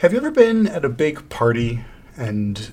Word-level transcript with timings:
Have 0.00 0.14
you 0.14 0.18
ever 0.18 0.30
been 0.30 0.66
at 0.66 0.82
a 0.82 0.88
big 0.88 1.28
party 1.28 1.84
and 2.16 2.72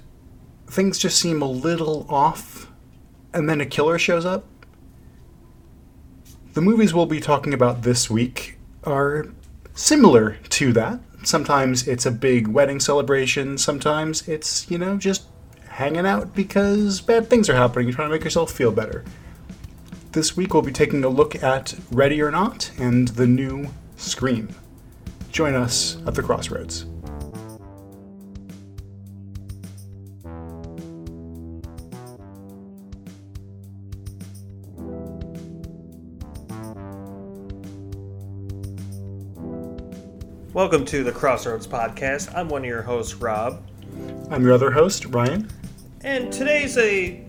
things 0.68 0.98
just 0.98 1.20
seem 1.20 1.42
a 1.42 1.46
little 1.46 2.06
off 2.08 2.72
and 3.34 3.50
then 3.50 3.60
a 3.60 3.66
killer 3.66 4.00
shows 4.00 4.26
up? 4.26 4.46
The 6.54 6.62
movies 6.62 6.94
we'll 6.94 7.06
be 7.06 7.20
talking 7.20 7.54
about 7.54 7.82
this 7.82 8.10
week 8.10 8.58
are 8.86 9.26
similar 9.74 10.38
to 10.52 10.72
that. 10.72 11.02
Sometimes 11.24 11.86
it's 11.86 12.06
a 12.06 12.12
big 12.12 12.48
wedding 12.48 12.80
celebration, 12.80 13.58
sometimes 13.58 14.26
it's, 14.30 14.72
you 14.72 14.78
know, 14.78 14.96
just 14.96 15.26
hanging 15.68 16.06
out 16.06 16.34
because 16.34 17.02
bad 17.02 17.30
things 17.30 17.50
are 17.50 17.56
happening. 17.56 17.90
You're 17.90 17.96
trying 17.98 18.08
to 18.08 18.16
make 18.16 18.24
yourself 18.24 18.54
feel 18.54 18.72
better. 18.72 19.04
This 20.14 20.38
week 20.38 20.54
we'll 20.54 20.64
be 20.64 20.72
taking 20.72 21.04
a 21.04 21.10
look 21.10 21.44
at 21.44 21.76
Ready 21.92 22.22
or 22.22 22.32
Not 22.32 22.72
and 22.80 23.10
the 23.10 23.28
new 23.28 23.68
Scream. 23.98 24.56
Join 25.30 25.56
us 25.56 25.98
at 26.08 26.16
the 26.16 26.24
crossroads. 26.24 26.86
Welcome 40.58 40.86
to 40.86 41.04
the 41.04 41.12
Crossroads 41.12 41.68
Podcast. 41.68 42.36
I'm 42.36 42.50
one 42.50 42.64
of 42.64 42.68
your 42.68 42.82
hosts, 42.82 43.14
Rob. 43.14 43.64
I'm 44.32 44.42
your 44.42 44.54
other 44.54 44.72
host, 44.72 45.06
Ryan. 45.06 45.48
And 46.04 46.34
today's 46.34 46.76
a 46.80 47.24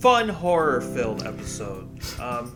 fun 0.00 0.28
horror 0.28 0.82
filled 0.82 1.26
episode. 1.26 1.88
Um, 2.20 2.54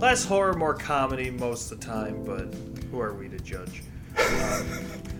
less 0.00 0.24
horror, 0.24 0.54
more 0.54 0.74
comedy 0.74 1.30
most 1.30 1.70
of 1.70 1.78
the 1.78 1.86
time, 1.86 2.24
but 2.24 2.52
who 2.90 3.00
are 3.00 3.14
we 3.14 3.28
to 3.28 3.38
judge? 3.38 3.84
Um, 4.18 4.66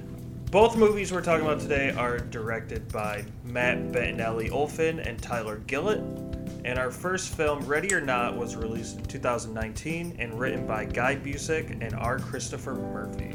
both 0.50 0.76
movies 0.76 1.12
we're 1.12 1.22
talking 1.22 1.46
about 1.46 1.60
today 1.60 1.92
are 1.92 2.18
directed 2.18 2.90
by 2.90 3.24
Matt 3.44 3.92
Bettinelli 3.92 4.50
Olpin 4.50 4.98
and 4.98 5.22
Tyler 5.22 5.62
Gillett. 5.68 6.00
And 6.64 6.80
our 6.80 6.90
first 6.90 7.32
film, 7.36 7.64
Ready 7.64 7.94
or 7.94 8.00
Not, 8.00 8.36
was 8.36 8.56
released 8.56 8.96
in 8.96 9.04
2019 9.04 10.16
and 10.18 10.34
written 10.36 10.66
by 10.66 10.84
Guy 10.84 11.14
Busick 11.14 11.80
and 11.80 11.94
R. 11.94 12.18
Christopher 12.18 12.74
Murphy. 12.74 13.32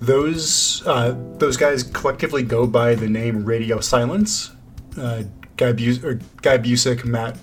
Those 0.00 0.86
uh, 0.86 1.16
those 1.38 1.56
guys 1.56 1.82
collectively 1.82 2.42
go 2.42 2.66
by 2.66 2.94
the 2.94 3.08
name 3.08 3.44
Radio 3.44 3.80
Silence. 3.80 4.52
Uh, 4.96 5.24
Guy, 5.56 5.72
Bus- 5.72 6.04
or 6.04 6.20
Guy 6.42 6.58
Busick, 6.58 7.04
Matt 7.04 7.36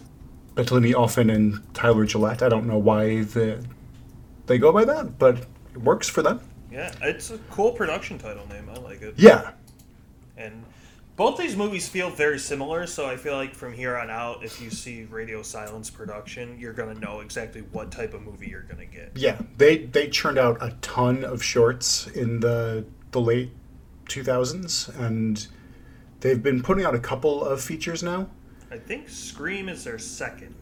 Bettinelli 0.56 0.94
Olpin, 0.94 1.30
and 1.30 1.62
Tyler 1.74 2.06
Gillett. 2.06 2.42
I 2.42 2.48
don't 2.50 2.66
know 2.66 2.78
why 2.78 3.24
the, 3.24 3.64
they 4.46 4.58
go 4.58 4.72
by 4.72 4.86
that, 4.86 5.20
but 5.20 5.40
it 5.74 5.78
works 5.82 6.08
for 6.08 6.22
them. 6.22 6.40
Yeah, 6.72 6.94
it's 7.02 7.32
a 7.32 7.38
cool 7.52 7.72
production 7.72 8.18
title 8.18 8.48
name. 8.48 8.70
I 8.70 8.78
like 8.80 9.02
it. 9.02 9.16
Yeah, 9.18 9.52
And 10.38 10.64
both 11.16 11.38
these 11.38 11.56
movies 11.56 11.88
feel 11.88 12.10
very 12.10 12.40
similar, 12.40 12.86
so 12.88 13.08
I 13.08 13.16
feel 13.16 13.36
like 13.36 13.56
from 13.56 13.74
here 13.74 13.96
on 13.98 14.10
out, 14.10 14.44
if 14.44 14.62
you 14.62 14.70
see 14.70 15.04
Radio 15.04 15.42
Silence 15.42 15.90
production, 15.90 16.58
you're 16.60 16.74
gonna 16.74 17.00
know 17.00 17.22
exactly 17.22 17.62
what 17.72 17.92
type 17.92 18.14
of 18.14 18.22
movie 18.22 18.48
you're 18.48 18.64
gonna 18.64 18.86
get. 18.86 19.12
yeah. 19.16 19.40
They 19.58 19.78
they 19.78 20.10
churned 20.10 20.38
out 20.38 20.58
a 20.62 20.72
ton 20.82 21.24
of 21.24 21.42
shorts 21.44 22.08
in 22.08 22.42
the 22.42 22.86
the 23.12 23.22
late 23.22 23.52
2000s, 24.08 24.90
and 25.00 25.48
they've 26.20 26.42
been 26.44 26.62
putting 26.62 26.86
out 26.86 26.96
a 26.96 27.00
couple 27.00 27.44
of 27.46 27.62
features 27.62 28.04
now. 28.04 28.28
I 28.70 28.78
think 28.78 29.08
Scream 29.08 29.70
is 29.70 29.84
their 29.86 30.00
second. 30.00 30.56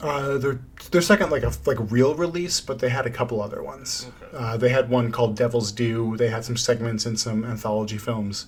Uh, 0.00 0.36
their 0.38 0.60
their 0.90 1.00
second 1.00 1.30
like 1.30 1.44
a 1.44 1.52
like 1.64 1.78
a 1.78 1.84
real 1.84 2.14
release, 2.14 2.60
but 2.60 2.78
they 2.80 2.90
had 2.90 3.06
a 3.06 3.10
couple 3.10 3.40
other 3.40 3.62
ones. 3.62 4.10
Okay. 4.22 4.36
Uh, 4.36 4.56
they 4.56 4.68
had 4.68 4.90
one 4.90 5.10
called 5.10 5.34
Devil's 5.36 5.72
Due. 5.72 6.16
They 6.18 6.28
had 6.28 6.44
some 6.44 6.56
segments 6.58 7.06
in 7.06 7.16
some 7.16 7.44
anthology 7.44 7.96
films. 7.96 8.46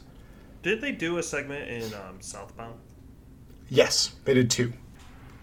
Did 0.67 0.81
they 0.81 0.91
do 0.91 1.19
a 1.19 1.23
segment 1.23 1.69
in 1.69 1.95
um, 1.95 2.21
Southbound? 2.21 2.81
Yes, 3.69 4.17
they 4.25 4.35
did 4.35 4.51
two. 4.51 4.73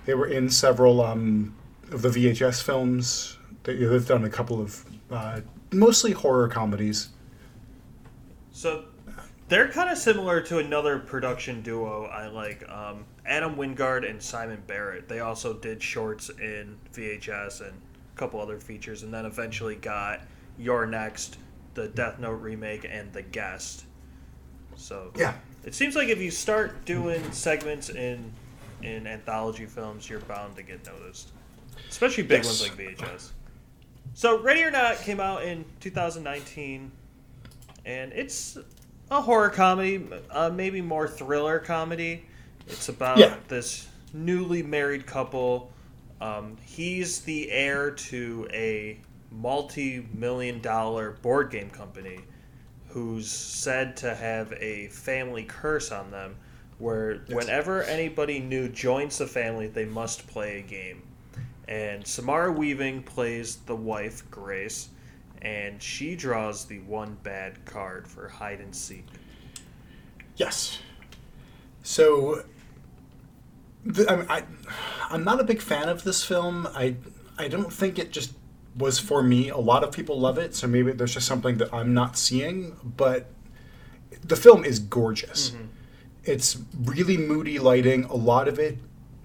They 0.03 0.16
were 0.16 0.27
in 0.27 0.49
several 0.49 1.00
um, 1.00 1.56
of 1.94 2.01
the 2.01 2.09
VHS 2.09 2.61
films. 2.61 3.38
They, 3.63 3.75
they've 3.75 4.06
done 4.06 4.25
a 4.25 4.29
couple 4.29 4.59
of 4.59 4.84
uh, 5.09 5.39
mostly 5.72 6.11
horror 6.11 6.50
comedies. 6.50 7.07
So 8.51 8.84
they're 9.47 9.69
kind 9.69 9.89
of 9.89 9.97
similar 9.97 10.41
to 10.41 10.57
another 10.57 11.00
production 11.00 11.61
duo 11.61 12.03
I 12.07 12.28
like, 12.28 12.69
um, 12.69 13.05
Adam 13.25 13.55
Wingard 13.55 14.09
and 14.09 14.22
Simon 14.22 14.61
Barrett. 14.67 15.07
They 15.07 15.22
also 15.22 15.53
did 15.53 15.81
shorts 15.81 16.31
in 16.31 16.78
VHS 16.94 17.61
and 17.61 17.72
a 18.13 18.19
couple 18.19 18.41
other 18.41 18.59
features, 18.59 19.03
and 19.03 19.13
then 19.13 19.25
eventually 19.25 19.78
got 19.78 20.19
You're 20.59 20.85
Next, 20.85 21.38
the 21.75 21.88
Death 21.88 22.19
Note 22.19 22.41
remake, 22.41 22.85
and 22.90 23.13
The 23.13 23.22
Guest. 23.22 23.85
So 24.75 25.11
Yeah, 25.16 25.35
it 25.63 25.73
seems 25.75 25.95
like 25.95 26.09
if 26.09 26.19
you 26.19 26.31
start 26.31 26.85
doing 26.85 27.31
segments 27.31 27.89
in 27.89 28.31
in 28.81 29.07
anthology 29.07 29.66
films, 29.66 30.09
you're 30.09 30.19
bound 30.22 30.56
to 30.57 30.63
get 30.63 30.85
noticed, 30.85 31.29
especially 31.89 32.23
big 32.23 32.44
Yes. 32.44 32.45
ones 32.45 32.61
like 32.61 32.78
VHS. 32.78 33.31
So 34.13 34.41
Ready 34.41 34.61
or 34.63 34.72
Not 34.72 34.97
came 35.01 35.19
out 35.22 35.44
in 35.44 35.63
2019, 35.79 36.91
and 37.85 38.11
it's 38.11 38.57
a 39.09 39.22
horror 39.22 39.50
comedy, 39.50 40.06
uh, 40.29 40.50
maybe 40.50 40.81
more 40.81 41.07
thriller 41.07 41.59
comedy. 41.59 42.25
It's 42.67 42.90
about 42.90 43.17
Yeah. 43.19 43.35
this 43.47 43.88
newly 44.13 44.63
married 44.63 45.05
couple. 45.05 45.72
Um, 46.22 46.57
he's 46.66 47.22
the 47.22 47.50
heir 47.51 47.91
to 47.91 48.47
a 48.51 49.00
multi-million 49.31 50.61
dollar 50.61 51.11
board 51.22 51.50
game 51.51 51.69
company 51.69 52.19
who's 52.93 53.29
said 53.29 53.97
to 53.97 54.13
have 54.13 54.53
a 54.53 54.87
family 54.87 55.43
curse 55.43 55.91
on 55.91 56.11
them 56.11 56.35
where 56.77 57.13
Yes. 57.27 57.35
whenever 57.35 57.83
anybody 57.83 58.39
new 58.39 58.67
joins 58.69 59.17
the 59.17 59.27
family 59.27 59.67
they 59.67 59.85
must 59.85 60.27
play 60.27 60.59
a 60.59 60.61
game 60.61 61.01
and 61.67 62.05
samara 62.05 62.51
weaving 62.51 63.01
plays 63.03 63.57
the 63.65 63.75
wife 63.75 64.29
grace 64.29 64.89
and 65.41 65.81
she 65.81 66.15
draws 66.15 66.65
the 66.65 66.79
one 66.81 67.17
bad 67.23 67.63
card 67.65 68.07
for 68.07 68.27
hide 68.27 68.59
and 68.59 68.75
seek 68.75 69.05
yes. 70.35 70.79
So, 71.85 72.43
the, 73.85 74.09
I, 74.09 74.37
I 74.37 74.43
I'm 75.09 75.23
not 75.23 75.39
a 75.39 75.43
big 75.43 75.61
fan 75.61 75.89
of 75.89 76.03
this 76.03 76.23
film. 76.23 76.67
I 76.73 76.95
I 77.37 77.47
don't 77.49 77.71
think 77.71 77.99
it 77.99 78.11
just 78.11 78.33
was 78.75 79.00
for 79.00 79.22
me. 79.23 79.50
A 79.50 79.57
lot 79.57 79.84
of 79.84 79.91
people 79.91 80.19
love 80.19 80.38
it, 80.38 80.56
so 80.56 80.67
maybe 80.67 80.91
there's 80.91 81.13
just 81.13 81.28
something 81.28 81.57
that 81.57 81.73
I'm 81.73 81.94
not 81.94 82.17
seeing. 82.17 82.75
But 82.84 83.29
the 84.23 84.35
film 84.35 84.63
is 84.66 84.79
gorgeous. 84.79 85.51
Mm-hmm. 85.51 85.66
It's 86.25 86.57
really 86.79 87.17
moody 87.17 87.59
lighting. 87.59 88.06
A 88.06 88.16
lot 88.16 88.47
of 88.47 88.57
it, 88.59 88.78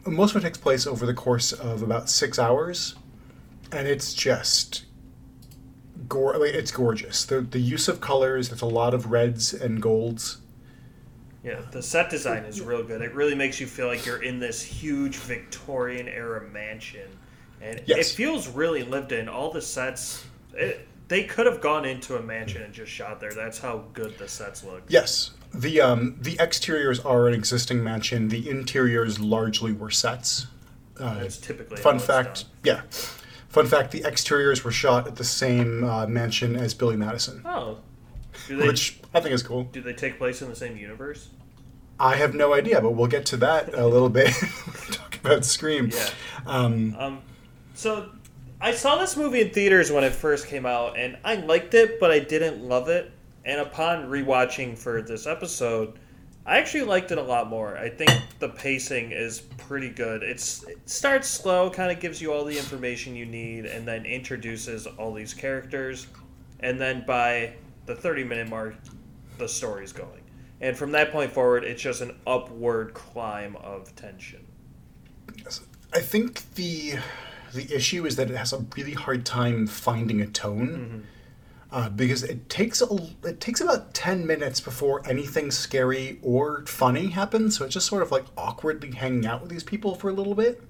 most 0.06 0.34
of 0.34 0.42
it 0.42 0.44
takes 0.47 0.59
place 0.59 0.86
over 0.86 1.06
the 1.06 1.14
course 1.14 1.53
of 1.53 1.82
about 1.82 2.10
six 2.10 2.38
hours, 2.38 2.94
and 3.70 3.86
it's 3.86 4.12
just, 4.14 4.84
gor- 6.09 6.36
like, 6.38 6.54
it's 6.54 6.70
gorgeous. 6.72 7.25
The 7.25 7.41
the 7.41 7.60
use 7.60 7.88
of 7.88 8.00
colors. 8.00 8.50
It's 8.53 8.62
a 8.62 8.66
lot 8.66 8.94
of 8.94 9.10
reds 9.10 9.54
and 9.54 9.80
golds. 9.80 10.38
yeah 11.44 11.60
the 11.70 11.80
set 11.82 12.10
design 12.10 12.44
is 12.44 12.60
real 12.60 12.82
good 12.82 13.00
it 13.00 13.15
really 13.15 13.34
makes 13.34 13.60
you 13.60 13.66
feel 13.66 13.86
like 13.86 14.04
you're 14.04 14.22
in 14.25 14.41
this 14.41 14.60
huge 14.60 15.16
victorian 15.16 16.09
era 16.09 16.42
mansion 16.50 17.09
and 17.62 17.80
Yes. 17.86 18.10
it 18.12 18.14
feels 18.14 18.48
really 18.48 18.82
lived 18.82 19.12
in 19.12 19.28
all 19.28 19.50
the 19.50 19.62
sets 19.62 20.24
it, 20.54 20.86
they 21.08 21.24
could 21.24 21.46
have 21.46 21.60
gone 21.60 21.84
into 21.84 22.16
a 22.16 22.22
mansion 22.22 22.62
and 22.62 22.72
just 22.74 22.91
shot 22.92 23.20
there 23.20 23.32
that's 23.32 23.58
how 23.58 23.84
good 23.92 24.16
the 24.19 24.28
sets 24.28 24.62
look 24.64 24.82
Yes, 24.88 25.30
the 25.54 25.80
um, 25.80 26.16
the 26.20 26.38
exteriors 26.38 27.00
are 27.00 27.26
an 27.28 27.34
existing 27.34 27.82
mansion. 27.82 28.28
The 28.28 28.50
interiors 28.50 29.18
largely 29.18 29.72
were 29.72 29.91
sets. 29.91 30.47
Uh, 31.00 31.20
that's 31.20 31.38
typically 31.38 31.78
fun 31.78 31.98
fact, 31.98 32.44
yeah. 32.64 32.82
Fun 33.48 33.66
fact: 33.66 33.92
the 33.92 34.04
exteriors 34.04 34.62
were 34.62 34.70
shot 34.72 35.06
at 35.06 35.16
the 35.16 35.24
same 35.24 35.84
uh, 35.84 36.06
mansion 36.06 36.54
as 36.54 36.74
Billy 36.74 36.97
Madison, 36.97 37.41
Oh, 37.47 37.78
they 38.47 38.56
which 38.56 39.00
I 39.14 39.20
think 39.20 39.32
is 39.32 39.42
cool. 39.42 39.65
do 39.65 39.80
they 39.80 39.94
take 39.94 40.18
place 40.18 40.42
in 40.42 40.50
the 40.50 40.56
same 40.56 40.77
universe? 40.77 41.28
I 41.98 42.16
have 42.16 42.34
no 42.34 42.53
idea, 42.53 42.80
but 42.83 42.91
we'll 42.91 43.06
get 43.06 43.24
to 43.27 43.36
that 43.38 43.72
a 43.74 43.86
little 43.86 44.10
bit. 44.10 44.30
when 44.34 44.50
we 44.88 44.94
Talk 44.94 45.16
about 45.16 45.44
Scream. 45.47 45.91
Yeah. 45.94 46.10
Um, 46.47 46.94
Um, 46.98 47.22
so 47.78 48.10
I 48.60 48.72
saw 48.72 48.97
this 48.97 49.16
movie 49.16 49.41
in 49.41 49.51
theaters 49.51 49.92
when 49.92 50.03
it 50.03 50.13
first 50.13 50.48
came 50.48 50.66
out, 50.66 50.98
and 50.98 51.16
I 51.25 51.36
liked 51.36 51.75
it, 51.75 52.01
but 52.01 52.10
I 52.10 52.19
didn't 52.19 52.60
love 52.60 52.89
it. 52.89 53.13
And 53.45 53.60
upon 53.60 54.10
rewatching 54.10 54.77
for 54.77 55.01
this 55.01 55.28
episode, 55.28 55.97
I 56.45 56.59
actually 56.59 56.83
liked 56.83 57.13
it 57.13 57.19
a 57.19 57.22
lot 57.22 57.48
more. 57.48 57.78
I 57.78 57.89
think 57.89 58.10
the 58.41 58.48
pacing 58.48 59.13
is 59.13 59.42
pretty 59.59 59.91
good. 59.91 60.25
It's 60.25 60.65
it 60.65 60.91
starts 60.91 61.28
slow, 61.28 61.71
kind 61.71 61.92
of 61.92 62.01
gives 62.01 62.21
you 62.21 62.33
all 62.33 62.45
the 62.45 62.59
information 62.59 63.15
you 63.15 63.27
need, 63.27 63.65
and 63.65 63.86
then 63.86 64.04
introduces 64.04 64.89
all 64.89 65.15
these 65.15 65.33
characters, 65.33 66.09
and 66.59 66.81
then 66.81 67.04
by 67.07 67.53
the 67.86 67.95
thirty 67.95 68.24
minute 68.24 68.48
mark, 68.48 68.74
the 69.39 69.48
story's 69.48 69.92
going. 69.92 70.22
And 70.60 70.77
from 70.77 70.91
that 70.92 71.13
point 71.13 71.31
forward, 71.31 71.63
it's 71.63 71.81
just 71.81 72.01
an 72.01 72.19
upward 72.27 72.92
climb 72.92 73.54
of 73.57 73.95
tension. 73.95 74.45
I 75.92 76.01
think 76.01 76.54
the 76.57 76.98
the 77.59 77.75
issue 77.75 78.07
is 78.07 78.16
that 78.16 78.31
it 78.31 78.37
has 78.37 78.53
a 78.53 78.65
really 78.77 78.95
hard 78.95 79.27
time 79.27 79.66
finding 79.66 80.21
a 80.21 80.27
tone. 80.27 81.07
uh, 81.71 81.89
because 81.91 82.22
it 82.22 82.49
takes 82.49 82.81
a, 82.81 82.89
it 83.25 83.41
takes 83.41 83.60
about 83.60 83.93
ten 83.93 84.27
minutes 84.27 84.60
before 84.60 85.03
anything 85.07 85.51
scary 85.51 86.19
or 86.22 86.65
funny 86.66 87.09
happens. 87.09 87.57
So 87.59 87.65
it's 87.65 87.75
just 87.75 87.87
sort 87.87 88.03
of 88.03 88.10
like 88.10 88.25
awkwardly 88.37 88.93
hanging 88.93 89.27
out 89.27 89.43
with 89.43 89.51
these 89.51 89.65
people 89.65 89.95
for 89.95 90.09
a 90.09 90.13
little 90.13 90.34
bit. 90.34 90.63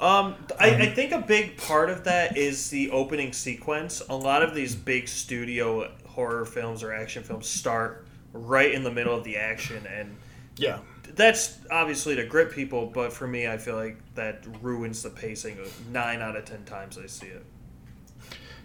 Um, 0.00 0.34
I, 0.58 0.70
I 0.70 0.86
think 0.86 1.12
a 1.12 1.20
big 1.20 1.56
part 1.56 1.88
of 1.88 2.04
that 2.04 2.36
is 2.36 2.68
the 2.70 2.90
opening 2.90 3.32
sequence. 3.32 4.02
A 4.08 4.16
lot 4.16 4.42
of 4.42 4.54
these 4.54 4.74
big 4.74 5.08
studio 5.08 5.90
horror 6.06 6.44
films 6.44 6.82
or 6.82 6.92
action 6.92 7.22
films 7.22 7.46
start 7.48 8.06
right 8.32 8.72
in 8.72 8.82
the 8.84 8.90
middle 8.90 9.16
of 9.16 9.24
the 9.24 9.36
action, 9.36 9.86
and 9.86 10.14
Yeah, 10.56 10.78
that's 11.16 11.58
obviously 11.70 12.16
to 12.16 12.24
grip 12.24 12.52
people. 12.52 12.86
But 12.86 13.12
for 13.12 13.26
me, 13.26 13.46
I 13.48 13.58
feel 13.58 13.76
like 13.76 13.98
that 14.14 14.44
ruins 14.62 15.02
the 15.02 15.10
pacing. 15.10 15.58
Nine 15.90 16.20
out 16.22 16.36
of 16.36 16.44
ten 16.44 16.64
times 16.64 16.98
I 16.98 17.06
see 17.06 17.26
it. 17.26 17.44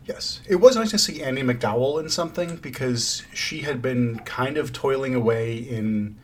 Yes. 0.05 0.41
It 0.47 0.55
was 0.55 0.75
nice 0.75 0.89
to 0.91 0.97
see 0.97 1.21
Andie 1.21 1.43
MacDowell 1.43 1.99
in 1.99 2.09
something 2.09 2.55
because 2.55 3.23
she 3.33 3.59
had 3.59 3.81
been 3.81 4.19
kind 4.19 4.57
of 4.57 4.73
toiling 4.73 5.13
away 5.13 5.55
in 5.57 6.17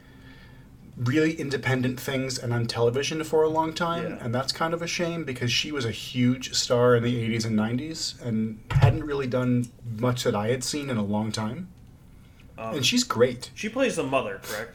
really 0.97 1.33
independent 1.33 1.99
things 1.99 2.39
and 2.39 2.53
on 2.53 2.65
television 2.65 3.23
for 3.23 3.43
a 3.43 3.49
long 3.49 3.73
time. 3.73 4.11
Yeah. 4.11 4.17
And 4.25 4.33
that's 4.33 4.51
kind 4.51 4.73
of 4.73 4.81
a 4.81 4.87
shame 4.87 5.23
because 5.23 5.51
she 5.51 5.71
was 5.71 5.85
a 5.85 5.91
huge 5.91 6.53
star 6.55 6.95
in 6.95 7.03
the 7.03 7.29
80s 7.29 7.45
and 7.45 7.59
90s 7.59 8.19
and 8.25 8.59
hadn't 8.71 9.03
really 9.03 9.27
done 9.27 9.67
much 9.99 10.23
that 10.23 10.33
I 10.35 10.47
had 10.47 10.63
seen 10.63 10.89
in 10.89 10.97
a 10.97 11.03
long 11.03 11.31
time. 11.31 11.67
Um, 12.57 12.75
And 12.75 12.85
she's 12.85 13.03
great. 13.03 13.51
She 13.53 13.69
plays 13.69 13.97
the 13.97 14.03
mother, 14.03 14.39
correct? 14.41 14.73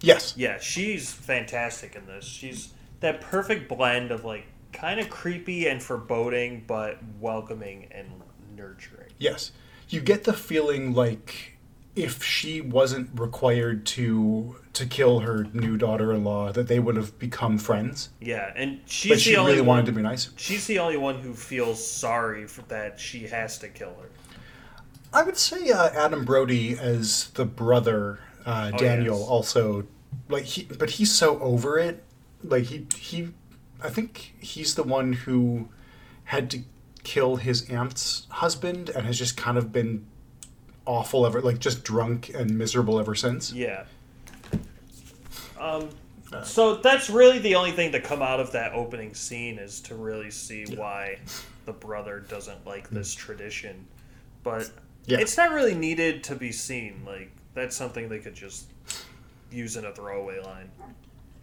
Yes. 0.00 0.34
Yeah, 0.36 0.58
she's 0.58 1.12
fantastic 1.12 1.94
in 1.94 2.06
this. 2.06 2.24
She's 2.24 2.72
that 3.00 3.20
perfect 3.20 3.68
blend 3.68 4.10
of 4.10 4.24
like 4.24 4.46
kind 4.72 5.00
of 5.00 5.10
creepy 5.10 5.66
and 5.68 5.82
foreboding, 5.82 6.64
but 6.66 6.98
welcoming 7.20 7.88
and 7.90 8.08
nurturing. 8.56 9.10
Yes. 9.18 9.52
You 9.88 10.00
get 10.00 10.24
the 10.24 10.32
feeling 10.32 10.94
like 10.94 11.58
if 11.96 12.22
she 12.22 12.60
wasn't 12.60 13.10
required 13.18 13.84
to 13.84 14.56
to 14.72 14.86
kill 14.86 15.20
her 15.20 15.44
new 15.52 15.76
daughter-in-law 15.76 16.52
that 16.52 16.68
they 16.68 16.78
would 16.78 16.94
have 16.96 17.18
become 17.18 17.58
friends. 17.58 18.10
Yeah, 18.20 18.52
and 18.54 18.80
she's 18.86 19.10
But 19.10 19.14
the 19.16 19.20
she 19.20 19.36
only 19.36 19.52
really 19.52 19.62
one, 19.62 19.68
wanted 19.68 19.86
to 19.86 19.92
be 19.92 20.02
nice. 20.02 20.30
She's 20.36 20.66
the 20.68 20.78
only 20.78 20.96
one 20.96 21.20
who 21.20 21.34
feels 21.34 21.84
sorry 21.84 22.46
for 22.46 22.62
that 22.62 23.00
she 23.00 23.26
has 23.26 23.58
to 23.58 23.68
kill 23.68 23.94
her. 24.00 24.08
I 25.12 25.24
would 25.24 25.36
say 25.36 25.70
uh, 25.72 25.90
Adam 25.90 26.24
Brody 26.24 26.78
as 26.78 27.30
the 27.30 27.44
brother, 27.44 28.20
uh, 28.50 28.70
Oh, 28.74 28.78
Daniel, 28.78 29.18
yes. 29.18 29.28
also 29.28 29.84
like 30.28 30.44
he, 30.44 30.64
but 30.64 30.90
he's 30.90 31.12
so 31.12 31.38
over 31.40 31.78
it. 31.78 32.02
Like 32.42 32.64
he 32.64 32.86
he, 32.96 33.28
I 33.82 33.88
think 33.90 34.34
he's 34.40 34.74
the 34.74 34.82
one 34.82 35.12
who 35.12 35.68
had 36.24 36.50
to 36.50 36.62
kill 37.02 37.36
his 37.36 37.68
aunt's 37.70 38.26
husband 38.30 38.90
and 38.90 39.06
has 39.06 39.18
just 39.18 39.36
kind 39.36 39.56
of 39.58 39.72
been 39.72 40.06
awful 40.86 41.26
ever, 41.26 41.40
like 41.40 41.58
just 41.58 41.84
drunk 41.84 42.30
and 42.34 42.56
miserable 42.58 42.98
ever 42.98 43.14
since. 43.14 43.52
Yeah. 43.52 43.84
Um, 45.58 45.88
so 46.44 46.76
that's 46.76 47.10
really 47.10 47.38
the 47.38 47.54
only 47.56 47.72
thing 47.72 47.92
to 47.92 48.00
come 48.00 48.22
out 48.22 48.40
of 48.40 48.52
that 48.52 48.72
opening 48.72 49.14
scene 49.14 49.58
is 49.58 49.80
to 49.82 49.94
really 49.94 50.30
see 50.30 50.64
why 50.76 51.18
the 51.66 51.72
brother 51.72 52.20
doesn't 52.20 52.66
like 52.66 52.88
this 52.90 53.12
tradition. 53.14 53.86
But 54.42 54.70
Yeah. 55.06 55.18
it's 55.20 55.36
not 55.36 55.50
really 55.50 55.74
needed 55.74 56.24
to 56.24 56.34
be 56.36 56.52
seen. 56.52 57.02
Like 57.04 57.30
that's 57.54 57.76
something 57.76 58.08
they 58.08 58.18
could 58.18 58.34
just 58.34 58.66
use 59.50 59.76
in 59.76 59.84
a 59.84 59.92
throwaway 59.92 60.40
line. 60.40 60.70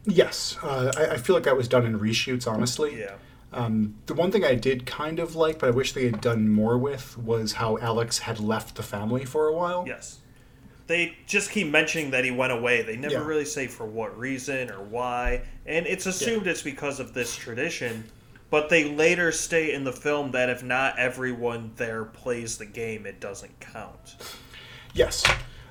Yes, 0.05 0.57
uh, 0.63 0.91
I, 0.97 1.13
I 1.13 1.17
feel 1.17 1.35
like 1.35 1.43
that 1.43 1.57
was 1.57 1.67
done 1.67 1.85
in 1.85 1.99
reshoots. 1.99 2.47
Honestly, 2.47 2.99
Yeah. 3.01 3.15
Um, 3.53 3.95
the 4.07 4.13
one 4.13 4.29
thing 4.29 4.43
I 4.43 4.55
did 4.55 4.85
kind 4.85 5.19
of 5.19 5.35
like, 5.35 5.59
but 5.59 5.67
I 5.67 5.71
wish 5.71 5.93
they 5.93 6.05
had 6.05 6.19
done 6.19 6.49
more 6.49 6.77
with, 6.77 7.17
was 7.17 7.53
how 7.53 7.77
Alex 7.77 8.19
had 8.19 8.41
left 8.41 8.75
the 8.75 8.83
family 8.83 9.23
for 9.23 9.47
a 9.47 9.53
while. 9.53 9.85
Yes. 9.87 10.19
They 10.87 11.17
just 11.27 11.51
keep 11.51 11.67
mentioning 11.69 12.11
that 12.11 12.25
he 12.25 12.31
went 12.31 12.51
away. 12.51 12.81
They 12.81 12.97
never 12.97 13.13
Yeah. 13.15 13.25
really 13.25 13.45
say 13.45 13.67
for 13.67 13.85
what 13.85 14.17
reason 14.17 14.69
or 14.69 14.81
why. 14.83 15.43
And 15.65 15.87
it's 15.87 16.05
assumed 16.05 16.45
it's 16.47 16.61
because 16.61 16.99
of 16.99 17.13
this 17.13 17.35
tradition. 17.37 18.03
But 18.49 18.69
they 18.69 18.83
later 18.85 19.31
state 19.31 19.73
in 19.73 19.83
the 19.85 19.91
film 19.93 20.31
that 20.31 20.49
if 20.49 20.61
not 20.63 20.97
everyone 20.99 21.71
there 21.77 22.03
plays 22.05 22.57
the 22.57 22.65
game, 22.65 23.05
it 23.05 23.19
doesn't 23.21 23.59
count. 23.61 24.15
Yes, 24.93 25.23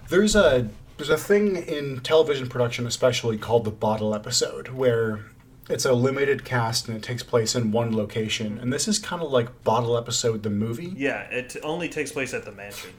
there's 0.09 0.37
a 0.37 0.69
there's 0.97 1.11
a 1.11 1.17
thing 1.19 1.57
in 1.57 2.01
television 2.01 2.49
production, 2.49 2.87
especially 2.87 3.37
called 3.39 3.65
the 3.65 3.71
bottle 3.71 4.15
episode, 4.15 4.69
where 4.69 5.25
it's 5.69 5.85
a 5.85 5.93
limited 5.93 6.45
cast 6.45 6.89
and 6.89 6.97
it 6.97 7.03
takes 7.03 7.23
place 7.23 7.55
in 7.55 7.73
one 7.73 7.95
location, 7.97 8.59
and 8.59 8.73
this 8.73 8.87
is 8.89 8.99
kind 8.99 9.23
of 9.23 9.31
like 9.31 9.63
bottle 9.65 9.97
episode 9.97 10.43
the 10.43 10.51
movie. 10.51 10.93
Yeah, 10.97 11.23
it 11.31 11.57
only 11.63 11.89
takes 11.89 12.13
place 12.13 12.33
at 12.35 12.45
the 12.45 12.53
mansion. 12.53 12.91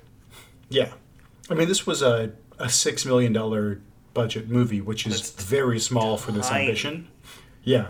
Yeah, 0.70 0.92
I 1.50 1.54
mean 1.54 1.68
this 1.68 1.86
was 1.88 2.02
a 2.02 2.34
a 2.60 2.70
six 2.70 3.06
million 3.06 3.34
dollar 3.34 3.82
budget 4.14 4.50
movie, 4.50 4.82
which 4.82 5.06
is 5.06 5.14
That's 5.32 5.44
very 5.44 5.80
small 5.80 6.18
for 6.18 6.32
this 6.32 6.50
tiny. 6.50 6.66
ambition. 6.66 7.08
Yeah. 7.64 7.88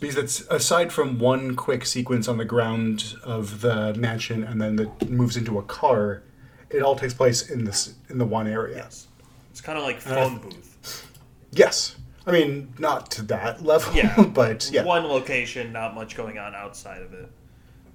Because 0.00 0.16
it's 0.16 0.40
aside 0.48 0.92
from 0.92 1.18
one 1.18 1.54
quick 1.56 1.84
sequence 1.84 2.28
on 2.28 2.38
the 2.38 2.44
ground 2.44 3.14
of 3.24 3.60
the 3.62 3.92
mansion 3.94 4.42
and 4.44 4.62
then 4.62 4.76
that 4.76 5.10
moves 5.10 5.36
into 5.36 5.58
a 5.58 5.62
car, 5.62 6.22
it 6.70 6.82
all 6.82 6.96
takes 6.96 7.14
place 7.14 7.50
in 7.50 7.64
this 7.64 7.94
in 8.08 8.18
the 8.18 8.24
one 8.24 8.46
area. 8.46 8.76
Yes. 8.76 9.08
It's 9.50 9.60
kind 9.60 9.78
of 9.78 9.84
like 9.84 9.96
Uh, 10.06 10.14
phone 10.14 10.38
booth. 10.38 11.10
Yes. 11.52 11.96
I 12.26 12.32
mean, 12.32 12.74
not 12.78 13.10
to 13.12 13.22
that 13.22 13.64
level, 13.64 13.94
Yeah. 13.94 14.22
but 14.34 14.70
yeah. 14.72 14.84
One 14.84 15.04
location, 15.04 15.72
not 15.72 15.94
much 15.94 16.14
going 16.16 16.38
on 16.38 16.54
outside 16.54 17.00
of 17.02 17.14
it. 17.14 17.30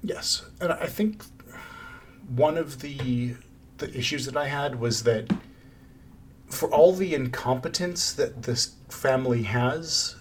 Yes. 0.01 0.43
And 0.59 0.71
I 0.73 0.87
think 0.87 1.23
one 2.35 2.57
of 2.57 2.81
the 2.81 3.35
the 3.77 3.95
issues 3.97 4.25
that 4.25 4.37
I 4.37 4.47
had 4.47 4.79
was 4.79 5.03
that 5.03 5.31
for 6.47 6.69
all 6.71 6.93
the 6.93 7.13
incompetence 7.15 8.13
that 8.13 8.43
this 8.43 8.73
family 8.89 9.43
has, 9.43 10.15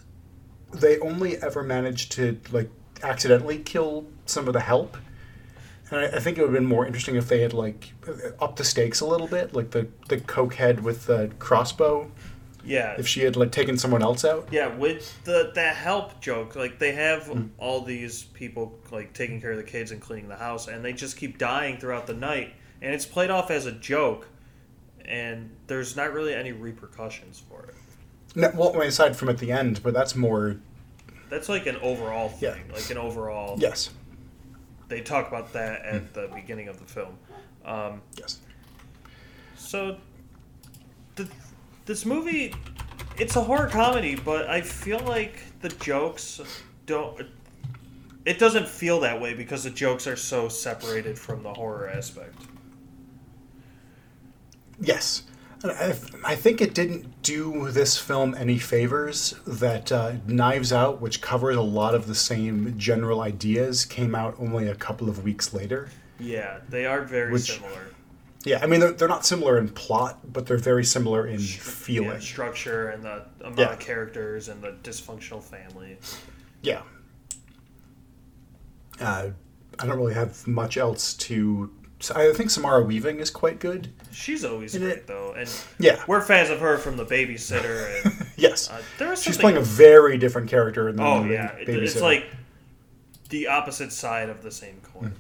they 0.73 0.99
only 1.01 1.37
ever 1.37 1.63
managed 1.63 2.13
to 2.13 2.39
like 2.51 2.71
accidentally 3.03 3.59
kill 3.59 4.07
some 4.27 4.47
of 4.47 4.53
the 4.55 4.61
help. 4.61 4.97
And 5.93 6.01
I, 6.01 6.17
I 6.17 6.21
think 6.21 6.39
it 6.39 6.41
would 6.41 6.49
have 6.49 6.55
been 6.55 6.67
more 6.67 6.87
interesting 6.87 7.17
if 7.17 7.29
they 7.29 7.41
had 7.43 7.53
like 7.53 7.93
upped 8.41 8.57
the 8.57 8.65
stakes 8.65 9.01
a 9.01 9.07
little 9.07 9.29
bit, 9.29 9.55
like 9.55 9.71
the 9.71 9.87
the 10.09 10.17
cokehead 10.19 10.81
with 10.81 11.07
the 11.07 11.31
crossbow. 11.39 12.11
Yeah. 12.65 12.95
If 12.97 13.09
she 13.09 13.23
had 13.25 13.35
like 13.37 13.51
taken 13.51 13.77
someone 13.77 14.03
else 14.03 14.25
out. 14.25 14.49
Yeah, 14.51 14.69
with 14.69 15.23
the 15.25 15.51
the 15.55 15.69
help 15.69 16.21
joke, 16.21 16.55
like 16.57 16.79
they 16.79 16.93
have 16.93 17.25
Hmm. 17.27 17.47
all 17.59 17.83
these 17.83 18.23
people 18.23 18.79
like 18.91 19.13
taking 19.13 19.41
care 19.41 19.51
of 19.53 19.57
the 19.59 19.65
kids 19.65 19.91
and 19.91 20.01
cleaning 20.01 20.29
the 20.29 20.37
house, 20.37 20.69
and 20.69 20.85
they 20.85 20.93
just 20.93 21.17
keep 21.17 21.39
dying 21.39 21.77
throughout 21.79 22.07
the 22.07 22.15
night, 22.15 22.55
and 22.81 22.95
it's 22.95 23.05
played 23.07 23.31
off 23.31 23.51
as 23.51 23.67
a 23.67 23.73
joke, 23.73 24.29
and 25.05 25.51
there's 25.67 25.97
not 25.97 26.13
really 26.13 26.35
any 26.35 26.53
repercussions 26.53 27.43
for 27.49 27.65
it. 27.65 27.75
No, 28.35 28.51
well, 28.55 28.81
aside 28.81 29.17
from 29.17 29.29
at 29.29 29.39
the 29.39 29.53
end, 29.53 29.83
but 29.83 29.93
that's 29.93 30.15
more 30.17 30.57
That's 31.29 31.49
like 31.49 31.67
an 31.67 31.77
overall 31.79 32.33
Yeah. 32.41 32.53
thing, 32.55 32.63
like 32.73 32.89
an 32.91 32.97
overall. 32.99 33.57
yes, 33.59 33.91
They 34.93 35.01
talk 35.01 35.27
about 35.27 35.55
that 35.55 35.87
at 35.87 36.13
the 36.13 36.29
beginning 36.35 36.69
of 36.69 36.79
the 36.79 36.85
film. 36.85 37.17
Um, 37.65 38.03
yes. 38.19 38.41
So, 39.57 39.97
the, 41.15 41.27
this 41.87 42.05
movie, 42.05 42.55
it's 43.17 43.35
a 43.37 43.41
horror 43.41 43.69
comedy, 43.69 44.17
but 44.17 44.51
I 44.51 44.61
feel 44.61 44.99
like 44.99 45.39
the 45.63 45.71
jokes 45.71 46.43
don't. 46.85 47.27
It 48.27 48.39
doesn't 48.39 48.69
feel 48.69 49.01
that 49.01 49.19
way 49.19 49.33
because 49.33 49.65
the 49.65 49.71
jokes 49.71 50.07
are 50.07 50.15
so 50.15 50.51
separated 50.51 51.19
from 51.19 51.43
the 51.43 51.55
horror 51.55 51.89
aspect. 51.89 52.35
Yes. 54.79 55.23
I, 55.65 55.95
I 56.25 56.35
think 56.35 56.61
it 56.61 56.75
didn't 56.75 57.23
do 57.23 57.71
this 57.71 57.97
film 57.97 58.35
any 58.35 58.59
favors 58.59 59.35
that 59.47 59.93
uh, 59.93 60.15
Knives 60.27 60.73
Out, 60.73 61.01
which 61.01 61.21
covers 61.21 61.57
a 61.57 61.61
lot 61.63 61.95
of 61.95 62.07
the 62.07 62.15
same 62.15 62.77
general 62.79 63.21
ideas, 63.21 63.85
came 63.85 64.15
out 64.15 64.35
only 64.39 64.67
a 64.69 64.75
couple 64.75 65.09
of 65.09 65.23
weeks 65.23 65.55
later. 65.55 65.89
Yeah, 66.19 66.59
they 66.69 66.85
are 66.87 67.03
very 67.03 67.33
Which- 67.33 67.53
similar. 67.53 67.87
Yeah, 68.45 68.59
I 68.61 68.67
mean, 68.67 68.81
they're, 68.81 68.91
they're 68.91 69.07
not 69.07 69.25
similar 69.25 69.57
in 69.57 69.69
plot, 69.69 70.19
but 70.33 70.47
they're 70.47 70.57
very 70.57 70.85
similar 70.85 71.29
in 71.29 71.39
feeling. 71.39 72.11
Yeah, 72.11 72.19
structure 72.19 72.89
and 72.89 73.05
the 73.05 73.25
amount 73.41 73.59
Yeah. 73.61 73.73
of 73.75 73.79
characters 73.79 74.49
and 74.49 74.61
the 74.61 74.73
dysfunctional 74.83 75.41
family. 75.41 75.97
Yeah. 76.61 76.83
Uh, 79.01 79.29
I 79.79 79.87
don't 79.87 79.97
really 79.97 80.15
have 80.15 80.45
much 80.49 80.77
else 80.77 81.15
to. 81.15 81.71
So 82.03 82.15
I 82.15 82.33
think 82.35 82.51
Samara 82.51 82.83
Weaving 82.83 83.19
is 83.21 83.31
quite 83.31 83.59
good. 83.59 83.89
She's 84.11 84.45
always 84.45 84.75
And 84.75 84.85
great 84.85 84.99
it- 84.99 85.07
though, 85.07 85.33
and 85.33 85.49
Yeah. 85.79 86.03
we're 86.07 86.21
fans 86.21 86.51
of 86.51 86.61
her 86.61 86.77
from 86.77 86.97
The 86.99 87.07
Babysitter. 87.07 88.05
And 88.05 88.27
Yes. 88.37 88.69
uh, 88.71 88.83
there 88.99 89.09
was 89.09 89.23
She's 89.23 89.39
playing 89.39 89.57
a 89.57 89.61
very 89.63 90.19
different 90.19 90.51
character 90.51 90.89
in 90.89 90.97
the 90.97 91.03
Oh 91.03 91.23
movie 91.23 91.35
yeah, 91.35 91.53
Babysitter. 91.53 91.83
it's 91.83 92.01
like 92.01 92.27
the 93.31 93.47
opposite 93.47 93.93
side 93.93 94.29
of 94.29 94.43
the 94.43 94.51
same 94.51 94.81
coin. 94.93 95.15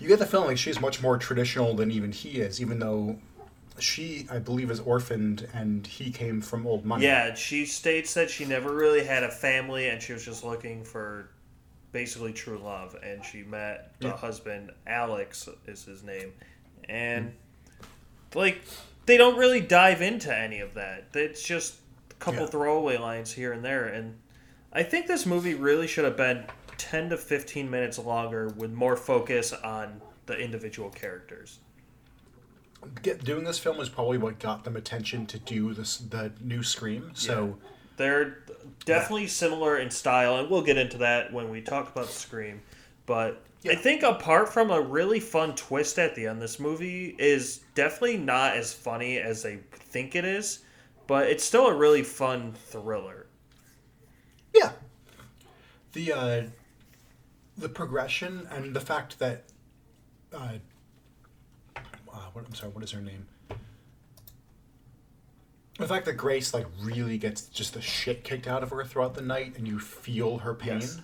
You 0.00 0.08
get 0.08 0.18
the 0.18 0.26
feeling 0.26 0.48
like 0.48 0.58
she's 0.58 0.80
much 0.80 1.00
more 1.02 1.16
traditional 1.16 1.74
than 1.74 1.90
even 1.90 2.12
he 2.12 2.40
is, 2.40 2.60
even 2.60 2.78
though 2.78 3.18
she, 3.80 4.26
I 4.30 4.38
believe, 4.38 4.70
is 4.70 4.80
orphaned 4.80 5.48
and 5.54 5.86
he 5.86 6.10
came 6.10 6.40
from 6.40 6.66
old 6.66 6.84
money. 6.84 7.04
Yeah, 7.04 7.34
she 7.34 7.64
states 7.66 8.14
that 8.14 8.28
she 8.30 8.44
never 8.44 8.72
really 8.74 9.04
had 9.04 9.22
a 9.24 9.30
family 9.30 9.88
and 9.88 10.02
she 10.02 10.12
was 10.12 10.24
just 10.24 10.44
looking 10.44 10.84
for 10.84 11.28
basically 11.92 12.32
true 12.32 12.58
love, 12.58 12.96
and 13.02 13.24
she 13.24 13.42
met 13.42 13.92
the 14.00 14.08
Yeah. 14.08 14.16
husband 14.16 14.70
Alex 14.86 15.48
is 15.66 15.84
his 15.84 16.02
name, 16.02 16.32
and 16.88 17.30
mm. 17.30 18.36
like 18.36 18.62
they 19.06 19.16
don't 19.16 19.38
really 19.38 19.60
dive 19.60 20.02
into 20.02 20.34
any 20.36 20.60
of 20.60 20.74
that. 20.74 21.08
It's 21.14 21.42
just 21.42 21.76
a 22.10 22.14
couple 22.14 22.42
Yeah. 22.42 22.46
throwaway 22.48 22.98
lines 22.98 23.32
here 23.32 23.52
and 23.52 23.64
there, 23.64 23.86
and 23.86 24.18
I 24.72 24.82
think 24.82 25.06
this 25.06 25.24
movie 25.24 25.54
really 25.54 25.86
should 25.86 26.04
have 26.04 26.16
been 26.16 26.44
ten 26.76 27.08
to 27.10 27.16
fifteen 27.16 27.70
minutes 27.70 27.98
longer 27.98 28.48
with 28.48 28.70
more 28.70 28.96
focus 28.96 29.52
on 29.52 30.02
the 30.26 30.36
individual 30.38 30.90
characters. 30.90 31.58
Get, 33.02 33.24
doing 33.24 33.44
this 33.44 33.58
film 33.58 33.80
is 33.80 33.88
probably 33.88 34.18
what 34.18 34.38
got 34.38 34.62
them 34.62 34.76
attention 34.76 35.26
to 35.26 35.38
do 35.38 35.74
this 35.74 35.96
the 35.96 36.32
new 36.40 36.62
Scream. 36.62 37.10
So 37.14 37.58
They're 37.98 38.38
definitely 38.86 39.26
similar 39.26 39.76
in 39.78 39.90
style, 39.90 40.38
and 40.38 40.48
we'll 40.48 40.62
get 40.62 40.78
into 40.78 40.98
that 40.98 41.32
when 41.32 41.50
we 41.50 41.60
talk 41.60 41.90
about 41.92 42.06
Scream. 42.06 42.62
But 43.06 43.42
I 43.66 43.74
think 43.74 44.02
apart 44.02 44.52
from 44.52 44.70
a 44.70 44.80
really 44.80 45.20
fun 45.20 45.54
twist 45.54 45.98
at 45.98 46.14
the 46.14 46.26
end, 46.26 46.40
this 46.40 46.60
movie 46.60 47.16
is 47.18 47.58
definitely 47.74 48.18
not 48.18 48.56
as 48.56 48.72
funny 48.72 49.18
as 49.18 49.42
they 49.42 49.58
think 49.72 50.14
it 50.14 50.24
is, 50.24 50.60
but 51.06 51.26
it's 51.26 51.44
still 51.44 51.66
a 51.66 51.74
really 51.74 52.02
fun 52.02 52.54
thriller. 52.66 53.26
yeah, 54.54 54.72
the 55.92 56.12
uh, 56.12 56.42
the 57.56 57.68
progression 57.68 58.46
and 58.50 58.74
the 58.74 58.80
fact 58.80 59.18
that 59.18 59.44
uh, 60.32 60.52
uh, 61.76 61.80
what, 62.32 62.44
I'm 62.46 62.54
sorry, 62.54 62.72
what 62.72 62.84
is 62.84 62.92
her 62.92 63.00
name? 63.00 63.26
The 65.78 65.86
fact 65.86 66.06
that 66.06 66.14
Grace 66.14 66.52
like 66.52 66.66
really 66.82 67.18
gets 67.18 67.42
just 67.42 67.74
the 67.74 67.80
shit 67.80 68.24
kicked 68.24 68.46
out 68.46 68.62
of 68.62 68.70
her 68.70 68.84
throughout 68.84 69.14
the 69.14 69.22
night, 69.22 69.54
and 69.56 69.66
you 69.66 69.78
feel 69.78 70.38
her 70.38 70.54
pain. 70.54 70.80
Yes. 70.80 71.00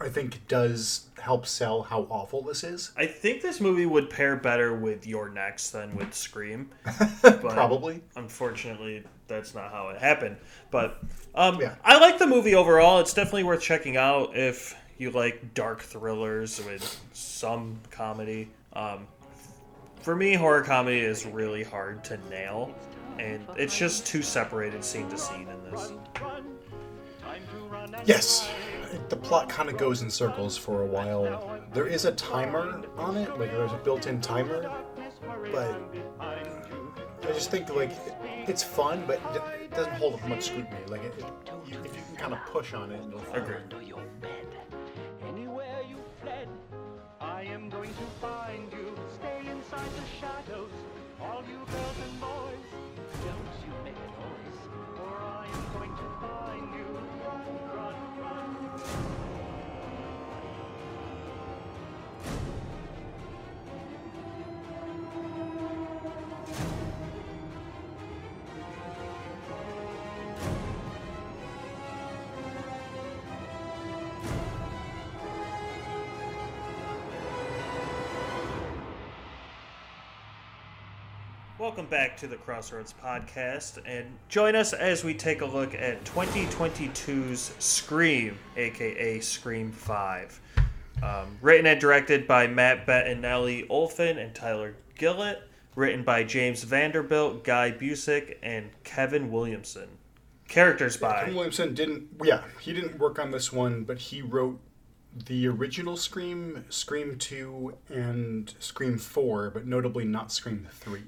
I 0.00 0.08
think 0.08 0.46
does 0.46 1.06
help 1.20 1.44
sell 1.44 1.82
how 1.82 2.02
awful 2.08 2.40
this 2.42 2.62
is. 2.62 2.92
I 2.96 3.06
think 3.06 3.42
this 3.42 3.60
movie 3.60 3.84
would 3.86 4.08
pair 4.08 4.36
better 4.36 4.72
with 4.72 5.04
You're 5.08 5.28
Next 5.28 5.70
than 5.70 5.96
with 5.96 6.14
Scream. 6.14 6.70
But 7.22 7.40
Probably. 7.40 8.00
Unfortunately, 8.14 9.02
that's 9.26 9.56
not 9.56 9.72
how 9.72 9.88
it 9.88 9.98
happened. 9.98 10.36
But 10.70 11.02
um, 11.34 11.60
Yeah. 11.60 11.74
I 11.84 11.98
like 11.98 12.18
the 12.18 12.28
movie 12.28 12.54
overall. 12.54 13.00
It's 13.00 13.12
definitely 13.12 13.42
worth 13.42 13.60
checking 13.60 13.96
out 13.96 14.36
if 14.36 14.76
you 14.98 15.10
like 15.10 15.52
dark 15.54 15.80
thrillers 15.82 16.64
with 16.64 17.00
some 17.12 17.80
comedy. 17.90 18.50
Um, 18.74 19.08
for 20.02 20.14
me, 20.14 20.34
horror 20.34 20.62
comedy 20.62 21.00
is 21.00 21.26
really 21.26 21.64
hard 21.64 22.04
to 22.04 22.18
nail, 22.30 22.72
and 23.18 23.46
it's 23.56 23.76
just 23.76 24.06
too 24.06 24.22
separated 24.22 24.84
scene 24.84 25.08
to 25.08 25.18
scene 25.18 25.48
in 25.48 25.70
this. 25.70 25.92
Yes, 28.04 28.48
the 29.08 29.16
plot 29.16 29.48
kind 29.48 29.68
of 29.68 29.76
goes 29.76 30.02
in 30.02 30.10
circles 30.10 30.56
for 30.56 30.82
a 30.82 30.86
while. 30.86 31.60
There 31.72 31.86
is 31.86 32.04
a 32.04 32.12
timer 32.12 32.82
on 32.96 33.16
it, 33.16 33.38
like 33.38 33.50
there's 33.50 33.72
a 33.72 33.76
built-in 33.76 34.20
timer, 34.20 34.70
but 35.52 35.80
I 36.20 37.32
just 37.32 37.50
think 37.50 37.74
like 37.74 37.92
it's 38.48 38.62
fun, 38.62 39.04
but 39.06 39.20
it 39.34 39.70
doesn't 39.72 39.92
hold 39.94 40.14
up 40.14 40.26
much 40.28 40.46
scrutiny. 40.46 40.76
Like 40.86 41.04
it, 41.04 41.14
it, 41.18 41.24
if 41.84 41.96
you 41.96 42.02
can 42.08 42.16
kind 42.16 42.32
of 42.32 42.40
push 42.46 42.72
on 42.72 42.90
it, 42.90 43.00
it'll 43.06 43.18
fine. 43.20 43.42
Agreed. 43.42 43.86
your 43.86 44.02
bed. 44.20 44.46
Anywhere 45.28 45.80
you 45.88 45.96
fled, 46.22 46.48
I 47.20 47.42
am 47.42 47.68
going 47.68 47.90
to 47.90 48.26
find 48.26 48.72
you. 48.72 48.94
Stay 49.18 49.50
inside 49.50 49.90
the 49.90 50.06
shadows, 50.20 50.70
all 51.20 51.42
you 51.48 51.58
girls 51.70 51.96
and 52.10 52.20
boys. 52.20 52.47
Find 56.20 56.74
you. 56.74 57.17
Welcome 81.58 81.86
back 81.86 82.16
to 82.18 82.28
the 82.28 82.36
Crossroads 82.36 82.94
podcast, 83.02 83.80
and 83.84 84.06
join 84.28 84.54
us 84.54 84.72
as 84.72 85.02
we 85.02 85.12
take 85.12 85.40
a 85.40 85.44
look 85.44 85.74
at 85.74 86.04
2022's 86.04 87.52
Scream, 87.58 88.38
aka 88.56 89.18
Scream 89.18 89.72
5. 89.72 90.40
Um, 91.02 91.36
written 91.42 91.66
and 91.66 91.80
directed 91.80 92.28
by 92.28 92.46
Matt 92.46 92.86
Bettinelli 92.86 93.66
Olpin 93.68 94.18
and 94.18 94.32
Tyler 94.36 94.76
Gillett. 94.96 95.38
Written 95.74 96.04
by 96.04 96.22
James 96.22 96.62
Vanderbilt, 96.62 97.42
Guy 97.42 97.72
Busick, 97.72 98.36
and 98.40 98.70
Kevin 98.84 99.32
Williamson. 99.32 99.88
Characters 100.46 100.96
by. 100.96 101.20
Kevin. 101.20 101.34
Williamson 101.34 101.74
didn't. 101.74 102.06
Yeah, 102.22 102.44
he 102.60 102.72
didn't 102.72 103.00
work 103.00 103.18
on 103.18 103.32
this 103.32 103.52
one, 103.52 103.82
but 103.82 103.98
he 103.98 104.22
wrote 104.22 104.60
the 105.26 105.48
original 105.48 105.96
Scream, 105.96 106.66
Scream 106.68 107.18
Two, 107.18 107.76
and 107.88 108.54
Scream 108.60 108.96
Four, 108.96 109.50
but 109.50 109.66
notably 109.66 110.04
not 110.04 110.30
Scream 110.30 110.68
Three. 110.70 111.02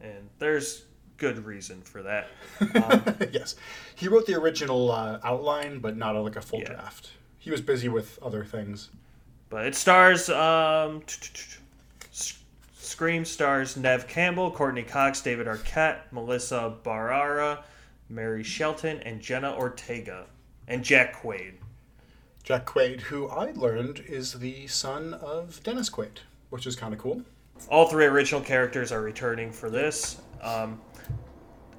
And 0.00 0.28
there's 0.38 0.84
good 1.16 1.44
reason 1.44 1.82
for 1.82 2.02
that. 2.02 2.28
Um, 2.60 3.02
yes, 3.32 3.56
he 3.94 4.08
wrote 4.08 4.26
the 4.26 4.34
original 4.34 4.90
uh, 4.90 5.18
outline, 5.22 5.80
but 5.80 5.96
not 5.96 6.16
like 6.16 6.36
a 6.36 6.40
full 6.40 6.60
Yeah. 6.60 6.72
draft. 6.74 7.10
He 7.38 7.50
was 7.50 7.60
busy 7.60 7.88
with 7.88 8.18
other 8.22 8.44
things. 8.44 8.90
But 9.48 9.66
it 9.66 9.74
stars 9.74 10.28
um, 10.30 11.02
Scream 12.74 13.24
stars 13.24 13.76
Neve 13.76 14.06
Campbell, 14.08 14.50
Courteney 14.50 14.82
Cox, 14.82 15.20
David 15.20 15.46
Arquette, 15.46 16.00
Melissa 16.10 16.74
Barrera, 16.84 17.62
Marley 18.08 18.42
Shelton, 18.42 18.98
and 19.00 19.20
Jenna 19.20 19.54
Ortega, 19.54 20.26
and 20.68 20.82
Jack 20.84 21.22
Quaid. 21.22 21.54
Jack 22.42 22.66
Quaid, 22.66 23.00
who 23.02 23.28
I 23.28 23.52
learned 23.52 24.00
is 24.06 24.34
the 24.34 24.66
son 24.66 25.14
of 25.14 25.62
Dennis 25.62 25.88
Quaid, 25.90 26.18
which 26.50 26.66
is 26.66 26.74
kind 26.76 26.92
of 26.92 26.98
cool. 27.00 27.22
All 27.68 27.86
three 27.88 28.06
original 28.06 28.40
characters 28.40 28.90
are 28.92 29.00
returning 29.02 29.52
for 29.52 29.70
this. 29.70 30.20
Um, 30.42 30.80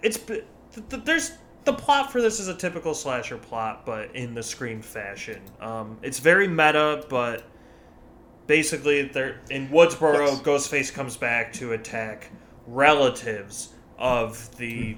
it's 0.02 0.18
th- 0.18 0.46
th- 0.90 1.04
there's 1.04 1.34
the 1.64 1.74
plot 1.74 2.12
for 2.12 2.22
this 2.22 2.40
is 2.40 2.48
a 2.48 2.56
typical 2.56 2.94
slasher 2.94 3.38
plot, 3.38 3.86
but 3.86 4.16
in 4.16 4.34
the 4.34 4.42
Scream 4.44 4.82
fashion. 4.82 5.42
Um, 5.60 5.98
it's 6.02 6.20
very 6.20 6.48
meta, 6.48 7.06
but 7.10 7.44
basically, 8.48 9.04
they're 9.04 9.42
in 9.50 9.68
Woodsboro. 9.70 10.28
Yes. 10.28 10.40
Ghostface 10.42 10.94
comes 10.94 11.18
back 11.18 11.54
to 11.54 11.74
attack 11.74 12.30
relatives 12.68 13.70
of 13.98 14.56
the 14.58 14.96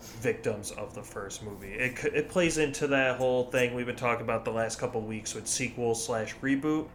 victims 0.00 0.70
of 0.72 0.94
the 0.94 1.02
first 1.02 1.42
movie. 1.42 1.72
It 1.72 2.04
it 2.14 2.28
plays 2.28 2.58
into 2.58 2.86
that 2.88 3.16
whole 3.18 3.44
thing 3.44 3.74
we've 3.74 3.86
been 3.86 3.96
talking 3.96 4.22
about 4.22 4.44
the 4.44 4.50
last 4.52 4.78
couple 4.78 5.00
weeks 5.02 5.34
with 5.34 5.46
sequel 5.46 5.94
slash 5.94 6.34
reboot. 6.42 6.88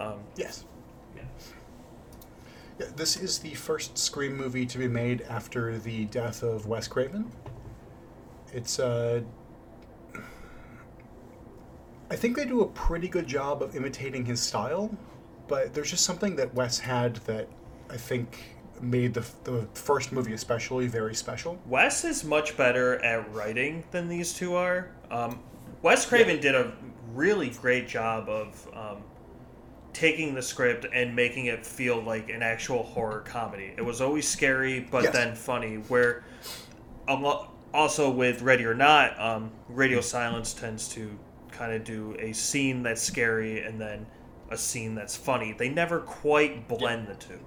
Um, 0.00 0.20
Yes. 0.36 0.64
Yeah, 2.78 2.86
this 2.94 3.16
is 3.16 3.38
the 3.38 3.54
first 3.54 3.96
Scream 3.96 4.36
movie 4.36 4.66
to 4.66 4.78
be 4.78 4.88
made 4.88 5.22
after 5.22 5.78
the 5.78 6.04
death 6.06 6.42
of 6.42 6.66
Wes 6.66 6.86
Craven. 6.88 7.30
It's 8.52 8.78
uh 8.78 9.22
I 12.10 12.16
think 12.16 12.36
they 12.36 12.44
do 12.44 12.60
a 12.60 12.68
pretty 12.68 13.08
good 13.08 13.26
job 13.26 13.62
of 13.62 13.74
imitating 13.74 14.24
his 14.24 14.40
style, 14.40 14.96
but 15.48 15.74
there's 15.74 15.90
just 15.90 16.04
something 16.04 16.36
that 16.36 16.54
Wes 16.54 16.78
had 16.78 17.16
that 17.26 17.48
I 17.90 17.96
think 17.96 18.56
made 18.80 19.14
the 19.14 19.24
the 19.44 19.66
first 19.74 20.12
movie 20.12 20.34
especially 20.34 20.86
very 20.86 21.14
special. 21.14 21.58
Wes 21.66 22.04
is 22.04 22.24
much 22.24 22.56
better 22.56 23.02
at 23.02 23.32
writing 23.32 23.84
than 23.90 24.08
these 24.08 24.32
two 24.34 24.54
are. 24.54 24.90
Um, 25.10 25.40
Wes 25.82 26.04
Craven 26.04 26.40
did 26.40 26.54
a 26.54 26.72
really 27.14 27.50
great 27.50 27.88
job 27.88 28.28
of 28.28 28.68
um, 28.74 29.02
taking 29.96 30.34
the 30.34 30.42
script 30.42 30.84
and 30.92 31.16
making 31.16 31.46
it 31.46 31.64
feel 31.64 32.02
like 32.02 32.28
an 32.28 32.42
actual 32.42 32.82
horror 32.82 33.20
comedy. 33.20 33.72
It 33.78 33.82
was 33.82 34.02
always 34.02 34.28
scary, 34.28 34.80
but 34.80 35.04
Yes. 35.04 35.12
then 35.14 35.34
funny. 35.34 35.76
Where 35.76 36.22
also 37.72 38.10
with 38.10 38.42
Ready 38.42 38.66
or 38.66 38.74
Not, 38.74 39.18
um, 39.18 39.50
Radio 39.70 40.02
Silence 40.02 40.52
tends 40.52 40.86
to 40.90 41.18
kind 41.50 41.72
of 41.72 41.82
do 41.84 42.14
a 42.18 42.32
scene 42.34 42.82
that's 42.82 43.00
scary 43.02 43.62
and 43.62 43.80
then 43.80 44.06
a 44.50 44.58
scene 44.58 44.94
that's 44.94 45.16
funny. 45.16 45.54
They 45.56 45.70
never 45.70 46.00
quite 46.00 46.68
blend 46.68 47.08
the 47.08 47.14
two. 47.14 47.40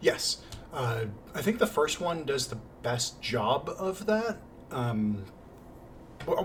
Yes. 0.00 0.38
Uh, 0.72 1.04
I 1.32 1.42
think 1.42 1.60
the 1.60 1.66
first 1.68 2.00
one 2.00 2.24
does 2.24 2.48
the 2.48 2.58
best 2.82 3.22
job 3.22 3.70
of 3.78 4.06
that. 4.06 4.38
Um, 4.72 5.24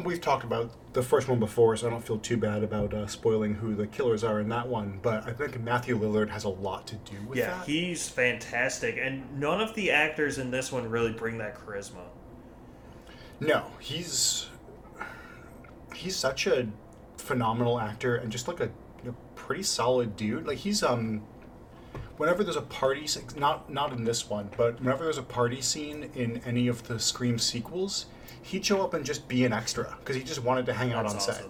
we've 0.03 0.21
talked 0.21 0.43
about 0.43 0.71
the 0.93 1.03
first 1.03 1.27
one 1.27 1.39
before, 1.39 1.75
so 1.77 1.87
I 1.87 1.89
don't 1.89 2.05
feel 2.05 2.17
too 2.17 2.37
bad 2.37 2.63
about 2.63 2.93
uh, 2.93 3.07
spoiling 3.07 3.55
who 3.55 3.75
the 3.75 3.87
killers 3.87 4.23
are 4.23 4.39
in 4.39 4.49
that 4.49 4.67
one. 4.67 4.99
But 5.01 5.27
I 5.27 5.33
think 5.33 5.59
Matthew 5.61 5.97
Lillard 5.97 6.29
has 6.29 6.43
a 6.43 6.49
lot 6.49 6.87
to 6.87 6.95
do 6.95 7.15
with 7.27 7.37
that. 7.37 7.43
Yeah, 7.43 7.57
that. 7.57 7.67
he's 7.67 8.09
fantastic, 8.09 8.97
and 9.01 9.39
none 9.39 9.61
of 9.61 9.75
the 9.75 9.91
actors 9.91 10.37
in 10.37 10.51
this 10.51 10.71
one 10.71 10.89
really 10.89 11.11
bring 11.11 11.37
that 11.39 11.55
charisma. 11.55 12.03
No, 13.39 13.65
he's 13.79 14.49
he's 15.95 16.15
such 16.15 16.47
a 16.47 16.67
phenomenal 17.17 17.79
actor 17.79 18.15
and 18.15 18.31
just 18.31 18.47
like 18.47 18.59
a 18.59 18.69
you 19.03 19.11
know, 19.11 19.15
pretty 19.35 19.63
solid 19.63 20.15
dude. 20.15 20.47
Like 20.47 20.57
he's 20.59 20.83
um, 20.83 21.21
whenever 22.17 22.43
there's 22.43 22.55
a 22.55 22.61
party, 22.61 23.07
not 23.37 23.69
not 23.71 23.93
in 23.93 24.03
this 24.03 24.29
one, 24.29 24.49
but 24.57 24.79
whenever 24.79 25.03
there's 25.03 25.17
a 25.17 25.23
party 25.23 25.61
scene 25.61 26.09
in 26.15 26.41
any 26.45 26.67
of 26.67 26.87
the 26.87 26.99
Scream 26.99 27.39
sequels, 27.39 28.07
he'd 28.49 28.65
show 28.65 28.81
up 28.83 28.93
and 28.93 29.05
just 29.05 29.27
be 29.27 29.45
an 29.45 29.53
extra 29.53 29.95
because 29.99 30.15
he 30.15 30.23
just 30.23 30.43
wanted 30.43 30.65
to 30.65 30.73
hang 30.73 30.91
out 30.93 31.03
That's 31.03 31.27
on 31.27 31.35
set. 31.35 31.45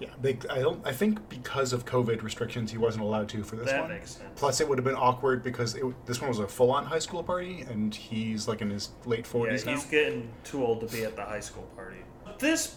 Yeah, 0.00 0.10
they, 0.22 0.38
I 0.48 0.60
don't. 0.60 0.86
I 0.86 0.92
think 0.92 1.28
because 1.28 1.72
of 1.72 1.84
COVID 1.84 2.22
restrictions, 2.22 2.70
he 2.70 2.78
wasn't 2.78 3.02
allowed 3.02 3.28
to 3.30 3.42
for 3.42 3.56
this 3.56 3.66
That 3.68 3.80
one. 3.80 3.90
makes 3.90 4.12
sense. 4.12 4.30
Plus, 4.36 4.60
it 4.60 4.68
would 4.68 4.78
have 4.78 4.84
been 4.84 4.94
awkward 4.94 5.42
because 5.42 5.74
it, 5.74 5.84
this 6.06 6.20
one 6.20 6.28
was 6.28 6.38
a 6.38 6.46
full-on 6.46 6.84
high 6.84 7.00
school 7.00 7.20
party, 7.24 7.62
and 7.62 7.92
he's 7.92 8.46
like 8.46 8.60
in 8.60 8.70
his 8.70 8.90
late 9.06 9.20
Yeah, 9.20 9.24
forties 9.24 9.66
now. 9.66 9.72
he's 9.72 9.86
getting 9.86 10.30
too 10.44 10.64
old 10.64 10.80
to 10.82 10.86
be 10.86 11.02
at 11.02 11.16
the 11.16 11.24
high 11.24 11.40
school 11.40 11.64
party. 11.74 11.96
This 12.38 12.76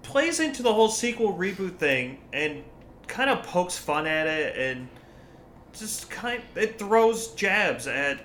plays 0.00 0.40
into 0.40 0.62
the 0.62 0.72
whole 0.72 0.88
sequel 0.88 1.34
reboot 1.34 1.76
thing 1.76 2.18
and 2.32 2.64
kind 3.06 3.28
of 3.28 3.42
pokes 3.42 3.76
fun 3.76 4.06
at 4.06 4.26
it 4.26 4.56
and 4.56 4.88
just 5.74 6.08
kind 6.08 6.42
it 6.54 6.78
throws 6.78 7.28
jabs 7.34 7.86
at 7.86 8.24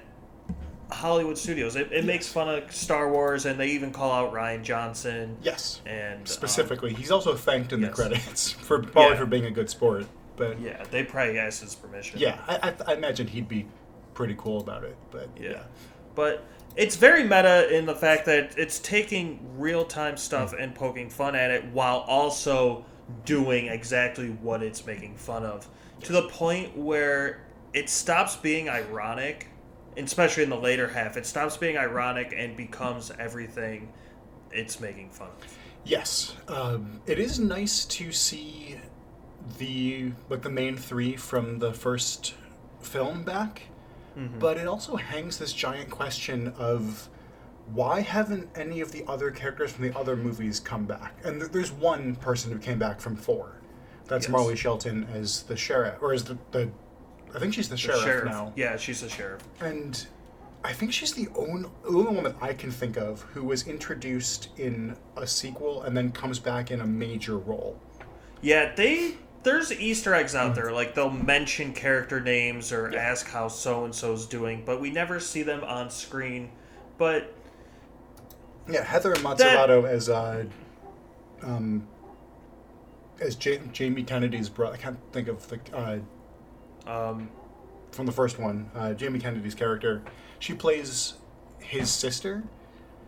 Hollywood 0.92 1.38
studios. 1.38 1.76
It, 1.76 1.92
it 1.92 2.06
makes 2.06 2.28
fun 2.28 2.48
of 2.50 2.74
Star 2.74 3.12
Wars 3.12 3.46
and 3.46 3.60
they 3.60 3.70
even 3.70 3.92
call 3.92 4.12
out 4.12 4.34
Rian 4.34 4.64
Johnson 4.64 5.38
Yes, 5.42 5.82
and 5.86 6.20
um, 6.20 6.26
specifically, 6.26 6.94
he's 6.94 7.12
also 7.12 7.36
thanked 7.36 7.74
in 7.74 7.82
yes. 7.82 7.90
the 7.90 7.96
credits 7.96 8.52
for 8.68 8.80
probably 8.82 9.12
Yeah. 9.14 9.18
for 9.18 9.26
being 9.26 9.46
a 9.46 9.52
good 9.52 9.70
sport. 9.70 10.06
But 10.38 10.60
yeah, 10.60 10.78
yeah, 10.80 10.84
they 10.92 11.04
probably 11.04 11.40
asked 11.40 11.62
his 11.62 11.76
permission. 11.76 12.22
I, 12.48 12.70
I, 12.70 12.74
I 12.88 12.94
imagine 12.94 13.28
he'd 13.28 13.48
be 13.48 13.66
pretty 14.14 14.36
cool 14.38 14.60
about 14.62 14.84
it. 14.84 14.96
But 15.12 15.30
Yeah. 15.40 15.50
yeah, 15.50 15.64
But 16.14 16.44
it's 16.76 16.98
very 16.98 17.24
meta 17.24 17.74
in 17.76 17.86
the 17.86 17.96
fact 17.96 18.26
that 18.26 18.58
it's 18.58 18.80
taking 18.80 19.40
real 19.58 19.86
time 19.86 20.18
stuff 20.18 20.54
and 20.58 20.76
poking 20.76 21.10
fun 21.10 21.36
at 21.36 21.52
it 21.52 21.66
while 21.72 22.00
also 22.00 22.86
doing 23.24 23.68
exactly 23.68 24.30
what 24.30 24.62
it's 24.62 24.86
making 24.86 25.16
fun 25.16 25.46
of. 25.46 25.68
To 26.04 26.12
the 26.12 26.24
point 26.24 26.76
where 26.78 27.42
it 27.74 27.90
stops 27.90 28.36
being 28.36 28.68
ironic, 28.70 29.48
especially 29.98 30.44
in 30.44 30.50
the 30.50 30.58
later 30.58 30.88
half. 30.88 31.18
It 31.18 31.26
stops 31.26 31.58
being 31.58 31.78
ironic 31.78 32.34
and 32.36 32.56
becomes 32.56 33.12
everything 33.20 33.92
it's 34.52 34.80
making 34.80 35.10
fun 35.10 35.28
of. 35.30 35.58
yes, 35.84 36.36
um, 36.48 37.02
it 37.06 37.20
is 37.20 37.40
nice 37.40 37.86
to 37.86 38.12
see 38.12 38.78
the 39.58 40.12
like 40.30 40.42
the 40.42 40.50
main 40.50 40.76
three 40.78 41.16
from 41.16 41.60
the 41.60 41.74
first 41.74 42.34
film 42.82 43.24
back. 43.24 43.64
But 44.40 44.56
it 44.58 44.66
also 44.66 44.96
hangs 44.96 45.38
this 45.40 45.52
giant 45.52 45.90
question 45.90 46.54
of 46.58 47.10
why 47.74 48.00
haven't 48.00 48.48
any 48.56 48.80
of 48.80 48.94
the 48.94 49.04
other 49.10 49.30
characters 49.30 49.74
from 49.74 49.84
the 49.90 49.98
other 49.98 50.16
movies 50.16 50.58
come 50.62 50.86
back? 50.86 51.18
And 51.26 51.42
th- 51.42 51.52
there's 51.52 51.74
one 51.74 52.16
person 52.16 52.50
who 52.54 52.58
came 52.58 52.80
back 52.80 53.02
from 53.02 53.18
four. 53.18 53.60
That's 54.08 54.28
Yes. 54.28 54.32
Marley 54.32 54.56
Shelton 54.56 55.06
as 55.14 55.44
the 55.44 55.58
sheriff, 55.58 55.96
or 56.02 56.14
as 56.14 56.24
the, 56.24 56.38
the 56.52 56.70
I 57.36 57.40
think 57.40 57.54
she's 57.54 57.68
the, 57.70 57.76
The 57.76 57.82
sheriff, 57.82 58.26
now. 58.26 58.54
Yeah, 58.56 58.78
she's 58.78 59.02
the 59.02 59.10
sheriff. 59.10 59.42
And 59.60 60.06
I 60.64 60.74
think 60.74 60.94
she's 60.94 61.14
the 61.14 61.28
only, 61.36 61.70
only 61.88 62.14
one 62.16 62.24
that 62.24 62.36
I 62.42 62.54
can 62.54 62.72
think 62.72 62.98
of 62.98 63.22
who 63.22 63.44
was 63.44 63.68
introduced 63.68 64.50
in 64.58 64.96
a 65.18 65.28
sequel 65.28 65.84
and 65.84 65.96
then 65.96 66.12
comes 66.12 66.40
back 66.40 66.72
in 66.72 66.82
a 66.82 66.88
major 66.88 67.38
role. 67.38 67.80
Yeah, 68.42 68.74
they 68.76 69.16
there's 69.44 69.72
Easter 69.72 70.16
eggs 70.16 70.34
out 70.34 70.56
there. 70.56 70.72
Like 70.72 70.96
they'll 70.96 71.10
mention 71.12 71.72
character 71.74 72.20
names 72.20 72.72
or 72.72 72.90
Yeah. 72.92 73.00
ask 73.00 73.28
how 73.28 73.48
so 73.48 73.86
and 73.86 73.94
so's 73.94 74.26
doing, 74.26 74.64
but 74.66 74.82
we 74.82 74.90
never 74.92 75.20
see 75.20 75.44
them 75.44 75.64
on 75.64 75.90
screen. 75.92 76.50
But 76.98 77.32
Yeah, 78.70 78.84
Heather 78.84 79.14
Mazzucato 79.16 79.88
as 79.88 80.10
uh, 80.10 80.46
um, 81.44 81.88
as 83.20 83.38
ja- 83.46 83.60
Jamie 83.72 84.04
Kennedy's 84.04 84.50
brother. 84.50 84.76
I 84.76 84.78
can't 84.78 84.98
think 85.12 85.28
of 85.28 85.48
the 85.48 85.60
uh, 85.76 86.00
um, 86.88 87.30
from 87.92 88.06
the 88.06 88.12
first 88.12 88.40
one. 88.40 88.70
Uh, 88.76 88.94
Jamie 88.94 89.20
Kennedy's 89.20 89.56
character. 89.56 90.02
She 90.40 90.54
plays 90.54 91.16
his 91.60 91.90
sister, 91.90 92.44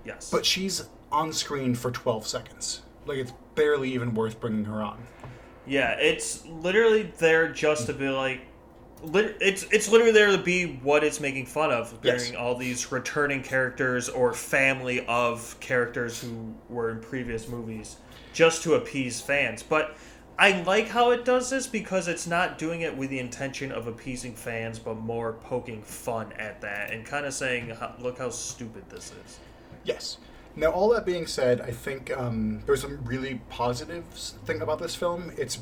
yes, 0.06 0.30
but 0.32 0.46
she's 0.46 0.88
on 1.12 1.32
screen 1.34 1.76
for 1.76 1.92
twelve 1.92 2.26
seconds. 2.28 2.82
Like 3.06 3.18
it's 3.20 3.34
barely 3.56 3.94
even 3.94 4.14
worth 4.14 4.40
bringing 4.40 4.66
her 4.66 4.82
on. 4.82 5.04
yeah, 5.66 5.92
it's 6.00 6.46
literally 6.46 7.04
there 7.20 7.52
just 7.52 7.88
to 7.88 7.94
be 7.94 8.10
like. 8.10 8.42
lit- 9.04 9.38
It's 9.42 9.64
it's 9.72 9.90
literally 9.90 10.12
there 10.14 10.32
to 10.32 10.38
be 10.42 10.78
what 10.84 11.04
it's 11.04 11.20
making 11.20 11.46
fun 11.46 11.72
of, 11.72 11.98
Yes. 12.04 12.34
all 12.36 12.56
these 12.56 12.92
returning 12.92 13.44
characters 13.44 14.10
or 14.10 14.34
family 14.34 15.06
of 15.08 15.58
characters 15.60 16.20
who 16.22 16.54
were 16.70 16.90
in 16.90 17.00
previous 17.00 17.48
movies, 17.48 17.98
just 18.34 18.64
to 18.64 18.74
appease 18.76 19.22
fans. 19.22 19.62
But 19.64 19.96
I 20.40 20.62
like 20.62 20.88
how 20.90 21.12
it 21.12 21.26
does 21.26 21.50
this 21.50 21.66
because 21.66 22.08
it's 22.08 22.28
not 22.28 22.58
doing 22.58 22.82
it 22.82 22.96
with 22.96 23.10
the 23.10 23.20
intention 23.20 23.72
of 23.72 23.88
appeasing 23.88 24.36
fans, 24.36 24.78
but 24.78 24.96
more 24.98 25.34
poking 25.34 25.82
fun 25.82 26.32
at 26.34 26.62
that 26.62 26.92
and 26.92 27.06
kind 27.06 27.26
of 27.26 27.34
saying, 27.34 27.76
"Look 28.00 28.20
how 28.20 28.30
stupid 28.30 28.90
this 28.90 29.12
is." 29.26 29.40
Yes. 29.84 30.18
Now, 30.56 30.72
all 30.72 30.90
that 30.90 31.06
being 31.06 31.28
said, 31.28 31.62
I 31.62 31.72
think 31.72 32.16
um, 32.18 32.62
there's 32.66 32.82
some 32.82 33.04
really 33.04 33.42
positives 33.50 34.36
thing 34.46 34.62
about 34.62 34.80
this 34.80 34.96
film. 34.96 35.32
It's, 35.38 35.60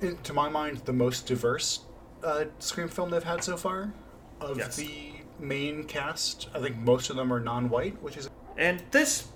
in, 0.00 0.16
to 0.18 0.32
my 0.32 0.48
mind, 0.48 0.78
the 0.84 0.92
most 0.92 1.26
diverse 1.26 1.80
uh, 2.22 2.44
Scream 2.60 2.88
film 2.88 3.10
they've 3.10 3.22
had 3.24 3.42
so 3.42 3.56
far. 3.56 3.92
Of 4.40 4.58
Yes. 4.58 4.76
the 4.76 5.14
main 5.40 5.84
cast, 5.84 6.48
I 6.54 6.60
think 6.60 6.76
most 6.76 7.10
of 7.10 7.16
them 7.16 7.32
are 7.32 7.40
non-white, 7.40 8.00
which 8.02 8.16
is 8.16 8.28
And 8.56 8.82
this, 8.92 9.28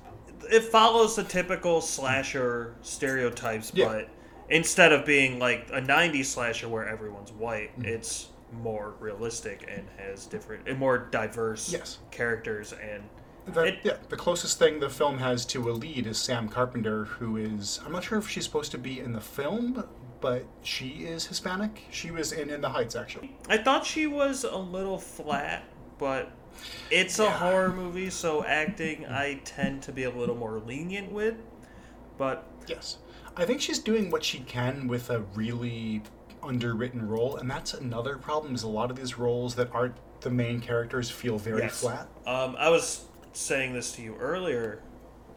it 0.51 0.63
follows 0.65 1.17
the 1.17 1.25
typical 1.25 1.81
slasher 1.81 2.75
stereotypes, 2.83 3.73
Yeah. 3.75 3.87
but 3.87 4.09
instead 4.51 4.93
of 4.93 5.05
being 5.07 5.39
like 5.39 5.69
a 5.73 5.81
90s 5.81 6.27
slasher 6.27 6.69
where 6.69 6.89
everyone's 6.89 7.33
white, 7.33 7.73
Mm-hmm. 7.79 7.87
it's 7.87 8.29
more 8.53 8.95
realistic 8.99 9.65
and 9.73 9.87
has 9.97 10.27
different 10.27 10.67
and 10.69 10.77
more 10.79 10.99
diverse 10.99 11.73
Yes. 11.73 11.99
characters 12.11 12.73
and 12.73 13.05
the, 13.55 13.63
It- 13.63 13.79
yeah, 13.85 13.97
the 14.09 14.17
closest 14.17 14.59
thing 14.59 14.81
the 14.81 14.91
film 14.91 15.19
has 15.19 15.47
to 15.47 15.71
a 15.71 15.73
lead 15.73 16.07
is 16.07 16.19
Sam 16.19 16.49
Carpenter, 16.49 17.05
who 17.05 17.37
is 17.37 17.81
I'm 17.87 17.93
not 17.93 18.05
sure 18.05 18.19
if 18.19 18.29
she's 18.29 18.45
supposed 18.45 18.73
to 18.73 18.79
be 18.79 18.99
in 19.01 19.13
the 19.13 19.21
film, 19.21 19.85
but 20.21 20.45
she 20.63 20.89
is 21.07 21.27
Hispanic. 21.27 21.85
She 21.91 22.11
was 22.11 22.33
in 22.33 22.51
In 22.51 22.61
the 22.61 22.69
Heights 22.69 22.97
actually. 22.97 23.37
I 23.49 23.57
thought 23.59 23.87
she 23.87 24.07
was 24.09 24.45
a 24.45 24.57
little 24.57 24.99
flat, 24.99 25.63
but 25.99 26.31
it's 26.91 27.19
a 27.21 27.25
Yeah. 27.25 27.39
horror 27.39 27.73
movie, 27.73 28.11
so 28.11 28.45
acting 28.45 29.07
I 29.07 29.41
tend 29.45 29.83
to 29.85 29.93
be 29.93 30.03
a 30.05 30.11
little 30.11 30.35
more 30.37 30.59
lenient 30.61 31.11
with. 31.13 31.37
But 32.19 32.45
Yes. 32.67 32.99
I 33.41 33.47
think 33.47 33.61
she's 33.61 33.79
doing 33.79 34.11
what 34.11 34.23
she 34.25 34.41
can 34.41 34.87
with 34.87 35.09
a 35.11 35.21
really 35.35 36.03
underwritten 36.43 37.07
role, 37.09 37.37
and 37.37 37.51
that's 37.51 37.75
another 37.75 38.17
problem 38.19 38.55
is 38.55 38.63
a 38.63 38.69
lot 38.69 38.91
of 38.91 38.97
these 38.97 39.19
roles 39.19 39.55
that 39.55 39.71
aren't 39.75 39.95
the 40.21 40.31
main 40.31 40.61
characters 40.61 41.11
feel 41.11 41.39
very 41.39 41.63
Yes. 41.63 41.81
flat. 41.81 42.07
Um, 42.27 42.55
I 42.59 42.69
was 42.69 43.05
saying 43.33 43.73
this 43.73 43.93
to 43.93 44.03
you 44.03 44.17
earlier. 44.17 44.83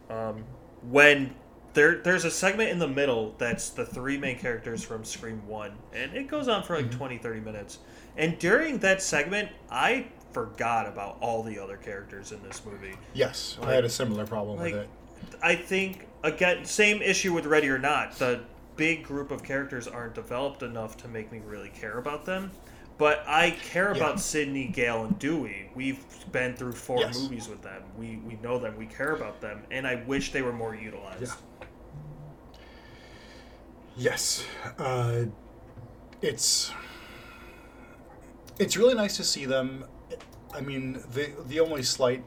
Um, 0.09 0.43
when 0.89 1.33
there, 1.73 1.95
there's 1.99 2.25
a 2.25 2.31
segment 2.31 2.69
in 2.71 2.79
the 2.79 2.87
middle 2.87 3.35
that's 3.37 3.69
the 3.69 3.85
three 3.85 4.17
main 4.17 4.37
characters 4.37 4.83
from 4.83 5.05
Scream 5.05 5.45
1, 5.47 5.71
and 5.93 6.13
it 6.13 6.27
goes 6.27 6.47
on 6.49 6.63
for 6.63 6.75
like 6.75 6.91
20, 6.91 7.17
30 7.19 7.39
minutes. 7.39 7.79
And 8.17 8.37
during 8.37 8.79
that 8.79 9.01
segment, 9.01 9.49
I 9.71 10.07
forgot 10.33 10.87
about 10.87 11.17
all 11.21 11.41
the 11.43 11.57
other 11.57 11.77
characters 11.77 12.31
in 12.33 12.43
this 12.43 12.61
movie. 12.65 12.95
Yes, 13.13 13.57
I 13.61 13.73
had 13.73 13.85
a 13.85 13.89
similar 13.89 14.25
problem 14.27 14.59
Like, 14.59 14.73
with 14.73 14.83
it. 14.83 14.89
I 15.41 15.55
think, 15.55 16.07
again, 16.23 16.65
same 16.65 17.01
issue 17.01 17.33
with 17.33 17.45
Ready 17.45 17.69
or 17.69 17.77
Not. 17.79 18.13
The 18.13 18.41
big 18.75 19.03
group 19.03 19.29
of 19.31 19.43
characters 19.43 19.87
aren't 19.87 20.15
developed 20.15 20.63
enough 20.63 20.97
to 20.97 21.07
make 21.07 21.31
me 21.31 21.41
really 21.45 21.69
care 21.69 21.99
about 21.99 22.25
them. 22.25 22.51
But 22.97 23.23
I 23.27 23.51
care 23.51 23.91
Yeah. 23.91 23.97
about 23.97 24.19
Sidney, 24.19 24.65
Gale, 24.67 25.03
and 25.05 25.17
Dewey. 25.19 25.69
We've 25.75 26.03
been 26.31 26.55
through 26.55 26.73
four 26.73 26.99
Yes. 26.99 27.19
movies 27.19 27.47
with 27.47 27.61
them. 27.61 27.83
We 27.97 28.17
we 28.17 28.35
know 28.41 28.59
them. 28.59 28.75
We 28.77 28.85
care 28.85 29.13
about 29.15 29.41
them, 29.41 29.63
and 29.71 29.85
I 29.87 29.95
wish 29.95 30.31
they 30.31 30.41
were 30.43 30.53
more 30.53 30.75
utilized. 30.75 31.21
Yeah. 31.23 31.67
Yes, 33.95 34.43
uh, 34.79 35.25
it's 36.21 36.71
it's 38.59 38.77
really 38.77 38.93
nice 38.95 39.17
to 39.17 39.23
see 39.23 39.45
them. 39.45 39.85
I 40.53 40.61
mean, 40.61 40.93
the 41.13 41.31
the 41.47 41.59
only 41.59 41.83
slight, 41.83 42.23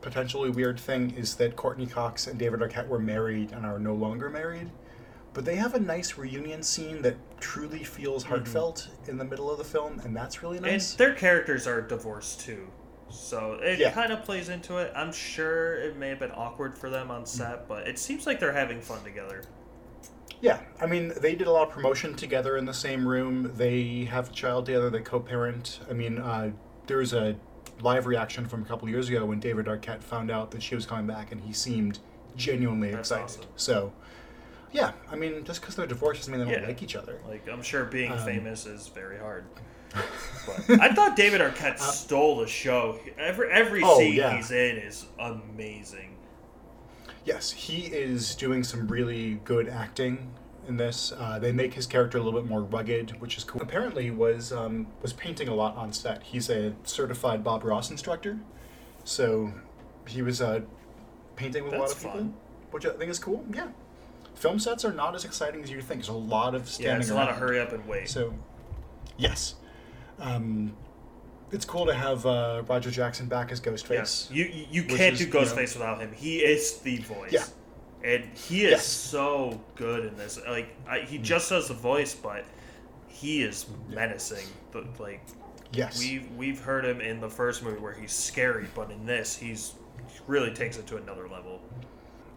potentially 0.00 0.50
weird 0.50 0.78
thing 0.78 1.10
is 1.16 1.34
that 1.36 1.56
Courteney 1.56 1.86
Cox 1.86 2.26
and 2.26 2.38
David 2.38 2.60
Arquette 2.60 2.88
were 2.88 2.98
married 2.98 3.52
and 3.52 3.64
are 3.66 3.78
no 3.78 3.94
longer 3.94 4.30
married, 4.30 4.70
but 5.34 5.44
they 5.44 5.56
have 5.56 5.74
a 5.74 5.80
nice 5.80 6.16
reunion 6.16 6.62
scene 6.62 7.02
that 7.02 7.16
truly 7.40 7.84
feels 7.84 8.24
heartfelt 8.24 8.88
in 9.06 9.18
the 9.18 9.24
middle 9.24 9.50
of 9.50 9.58
the 9.58 9.64
film, 9.64 10.00
and 10.00 10.16
that's 10.16 10.42
really 10.42 10.56
And 10.58 10.66
nice. 10.66 10.94
their 10.94 11.14
characters 11.14 11.66
are 11.66 11.80
divorced 11.80 12.40
too, 12.40 12.68
so 13.10 13.54
it 13.62 13.78
Yeah. 13.78 13.90
kind 13.92 14.12
of 14.12 14.24
plays 14.24 14.48
into 14.48 14.78
it. 14.78 14.92
I'm 14.94 15.12
sure 15.12 15.74
it 15.74 15.96
may 15.96 16.08
have 16.08 16.18
been 16.18 16.32
awkward 16.34 16.76
for 16.78 16.90
them 16.90 17.10
on 17.10 17.26
set, 17.26 17.68
but 17.68 17.86
it 17.86 17.98
seems 17.98 18.26
like 18.26 18.40
they're 18.40 18.52
having 18.52 18.80
fun 18.80 19.02
together. 19.04 19.42
Yeah, 20.40 20.60
I 20.80 20.86
mean, 20.86 21.12
they 21.20 21.34
did 21.34 21.48
a 21.48 21.50
lot 21.50 21.66
of 21.66 21.74
promotion 21.74 22.14
together 22.14 22.56
in 22.56 22.64
the 22.64 22.72
same 22.74 23.06
room. 23.06 23.52
They 23.56 24.04
have 24.04 24.30
a 24.30 24.32
child 24.32 24.66
together. 24.66 24.88
They 24.88 25.00
co-parent. 25.00 25.80
I 25.90 25.94
mean, 25.94 26.18
uh, 26.18 26.52
there 26.86 26.98
was 26.98 27.12
a 27.12 27.34
live 27.80 28.06
reaction 28.06 28.46
from 28.46 28.62
a 28.62 28.64
couple 28.64 28.88
years 28.88 29.08
ago 29.08 29.24
when 29.26 29.40
David 29.40 29.66
Arquette 29.66 30.02
found 30.02 30.30
out 30.30 30.50
that 30.52 30.62
she 30.62 30.74
was 30.74 30.86
coming 30.86 31.06
back, 31.06 31.32
and 31.32 31.40
he 31.40 31.52
seemed 31.52 31.98
genuinely 32.36 32.90
That's 32.90 33.10
excited. 33.10 33.24
awesome. 33.24 33.44
So, 33.56 33.92
Yeah, 34.70 34.92
I 35.10 35.16
mean, 35.16 35.44
just 35.44 35.60
because 35.62 35.76
they're 35.76 35.86
divorced 35.86 36.20
doesn't 36.20 36.32
mean 36.36 36.44
they 36.46 36.52
don't 36.52 36.62
Yeah. 36.62 36.68
like 36.68 36.82
each 36.82 36.94
other. 36.96 37.18
Like 37.26 37.48
I'm 37.48 37.62
sure 37.62 37.84
being 37.86 38.12
Um, 38.12 38.18
famous 38.18 38.66
is 38.66 38.88
very 38.88 39.18
hard. 39.18 39.44
But 40.66 40.80
I 40.80 40.92
thought 40.92 41.16
David 41.16 41.40
Arquette 41.40 41.78
stole 41.78 42.36
the 42.36 42.46
show. 42.46 42.98
Every 43.18 43.50
every 43.50 43.82
Uh, 43.82 43.86
Oh, 43.88 43.98
scene 43.98 44.12
yeah. 44.14 44.36
he's 44.36 44.50
in 44.50 44.76
is 44.76 45.06
amazing. 45.18 46.16
Yes, 47.24 47.50
he 47.50 47.86
is 47.86 48.34
doing 48.34 48.62
some 48.64 48.86
really 48.88 49.40
good 49.44 49.68
acting 49.68 50.30
in 50.68 50.76
this. 50.76 51.12
Uh, 51.16 51.38
they 51.38 51.50
make 51.52 51.74
his 51.74 51.86
character 51.86 52.18
a 52.18 52.22
little 52.22 52.40
bit 52.40 52.48
more 52.48 52.62
rugged, 52.62 53.20
which 53.20 53.36
is 53.36 53.44
cool. 53.44 53.60
Apparently, 53.62 54.04
he 54.04 54.10
was 54.10 54.52
um, 54.52 54.86
was 55.02 55.12
painting 55.12 55.48
a 55.48 55.54
lot 55.54 55.76
on 55.76 55.92
set. 55.92 56.22
He's 56.22 56.48
a 56.50 56.74
certified 56.84 57.42
Bob 57.42 57.64
Ross 57.64 57.90
instructor, 57.90 58.38
so 59.04 59.52
he 60.06 60.22
was 60.22 60.40
uh, 60.40 60.60
painting 61.36 61.64
with 61.64 61.72
a 61.74 61.78
lot 61.78 61.88
That's 61.88 62.04
of 62.04 62.04
people, 62.12 62.18
fun. 62.18 62.34
which 62.70 62.86
I 62.86 62.90
think 62.90 63.10
is 63.10 63.18
cool. 63.18 63.44
Yeah, 63.52 63.68
film 64.34 64.58
sets 64.58 64.84
are 64.84 64.92
not 64.92 65.14
as 65.14 65.24
exciting 65.24 65.62
as 65.62 65.70
you 65.70 65.80
think. 65.80 66.00
There's 66.00 66.08
a 66.08 66.12
lot 66.12 66.54
of 66.54 66.68
standing 66.68 66.94
Yeah, 66.96 67.00
it's 67.00 67.10
a 67.10 67.14
lot 67.14 67.28
of 67.30 67.36
hurry 67.36 67.58
up 67.58 67.72
and 67.72 67.86
wait. 67.86 68.08
So, 68.08 68.34
yes, 69.16 69.54
um, 70.20 70.76
it's 71.50 71.64
cool 71.64 71.86
to 71.86 71.94
have 71.94 72.24
uh, 72.26 72.62
Roger 72.68 72.90
Jackson 72.90 73.26
back 73.26 73.50
as 73.50 73.60
Ghostface. 73.60 73.90
Yes, 73.90 74.28
you 74.30 74.44
you 74.44 74.66
you 74.70 74.84
can't 74.84 75.14
is, 75.14 75.18
do 75.20 75.26
you 75.26 75.32
know- 75.32 75.40
Ghostface 75.40 75.74
without 75.74 76.00
him. 76.00 76.12
He 76.12 76.38
is 76.38 76.78
the 76.80 76.98
voice. 76.98 77.32
Yeah. 77.32 77.44
And 78.02 78.24
he 78.34 78.64
is 78.64 78.70
Yes. 78.72 78.86
so 78.86 79.60
good 79.76 80.06
in 80.06 80.16
this. 80.16 80.38
Like 80.46 80.68
I, 80.88 81.00
he 81.00 81.18
just 81.18 81.48
does 81.50 81.68
the 81.68 81.74
voice, 81.74 82.14
but 82.14 82.44
he 83.08 83.42
is 83.42 83.66
menacing. 83.88 84.46
But 84.72 84.98
like 85.00 85.22
Yes. 85.72 85.98
we've 85.98 86.30
we've 86.36 86.60
heard 86.60 86.84
him 86.84 87.00
in 87.00 87.20
the 87.20 87.28
first 87.28 87.62
movie 87.62 87.80
where 87.80 87.92
he's 87.92 88.12
scary, 88.12 88.66
but 88.74 88.90
in 88.90 89.04
this 89.06 89.36
he's 89.36 89.74
he 90.08 90.20
really 90.26 90.52
takes 90.52 90.78
it 90.78 90.86
to 90.88 90.96
another 90.96 91.28
level. 91.28 91.60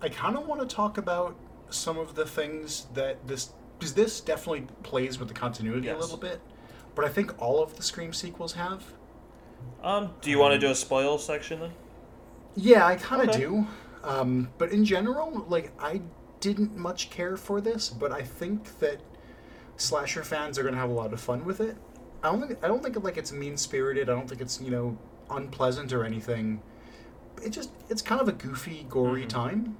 I 0.01 0.09
kind 0.09 0.35
of 0.35 0.47
want 0.47 0.67
to 0.67 0.75
talk 0.75 0.97
about 0.97 1.35
some 1.69 1.97
of 1.97 2.15
the 2.15 2.25
things 2.25 2.87
that 2.93 3.25
this 3.27 3.51
because 3.79 3.93
this 3.93 4.19
definitely 4.21 4.67
plays 4.83 5.17
with 5.19 5.27
the 5.27 5.33
continuity 5.33 5.87
a 5.89 5.97
little 5.97 6.17
bit, 6.17 6.39
but 6.95 7.05
I 7.05 7.09
think 7.09 7.39
all 7.41 7.63
of 7.63 7.77
the 7.77 7.83
Scream 7.83 8.13
sequels 8.13 8.53
have. 8.53 8.83
Um, 9.83 10.09
do 10.21 10.29
you 10.29 10.37
want 10.39 10.53
to 10.53 10.59
do 10.59 10.69
a 10.71 10.75
spoil 10.75 11.17
section 11.17 11.59
then? 11.59 11.71
Yeah, 12.55 12.85
I 12.85 12.95
kind 12.95 13.21
of 13.21 13.29
Okay. 13.29 13.39
do. 13.39 13.67
Um, 14.03 14.49
but 14.57 14.71
in 14.71 14.83
general, 14.85 15.45
like 15.47 15.71
I 15.79 16.01
didn't 16.39 16.75
much 16.75 17.09
care 17.09 17.37
for 17.37 17.61
this, 17.61 17.89
but 17.89 18.11
I 18.11 18.21
think 18.23 18.79
that 18.79 18.99
slasher 19.77 20.23
fans 20.23 20.57
are 20.57 20.63
gonna 20.63 20.77
have 20.77 20.89
a 20.89 20.93
lot 20.93 21.13
of 21.13 21.19
fun 21.21 21.45
with 21.45 21.61
it. 21.61 21.75
I 22.23 22.31
don't 22.31 22.47
think 22.47 22.63
I 22.63 22.67
don't 22.67 22.83
think 22.83 23.01
like 23.03 23.17
it's 23.17 23.31
mean 23.31 23.57
spirited. 23.57 24.09
I 24.09 24.13
don't 24.13 24.27
think 24.27 24.41
it's 24.41 24.61
you 24.61 24.71
know 24.71 24.97
unpleasant 25.29 25.93
or 25.93 26.03
anything. 26.03 26.61
It 27.43 27.49
just 27.51 27.71
it's 27.89 28.01
kind 28.01 28.21
of 28.21 28.27
a 28.27 28.33
goofy, 28.33 28.85
gory 28.89 29.23
Mhm. 29.25 29.29
time. 29.29 29.77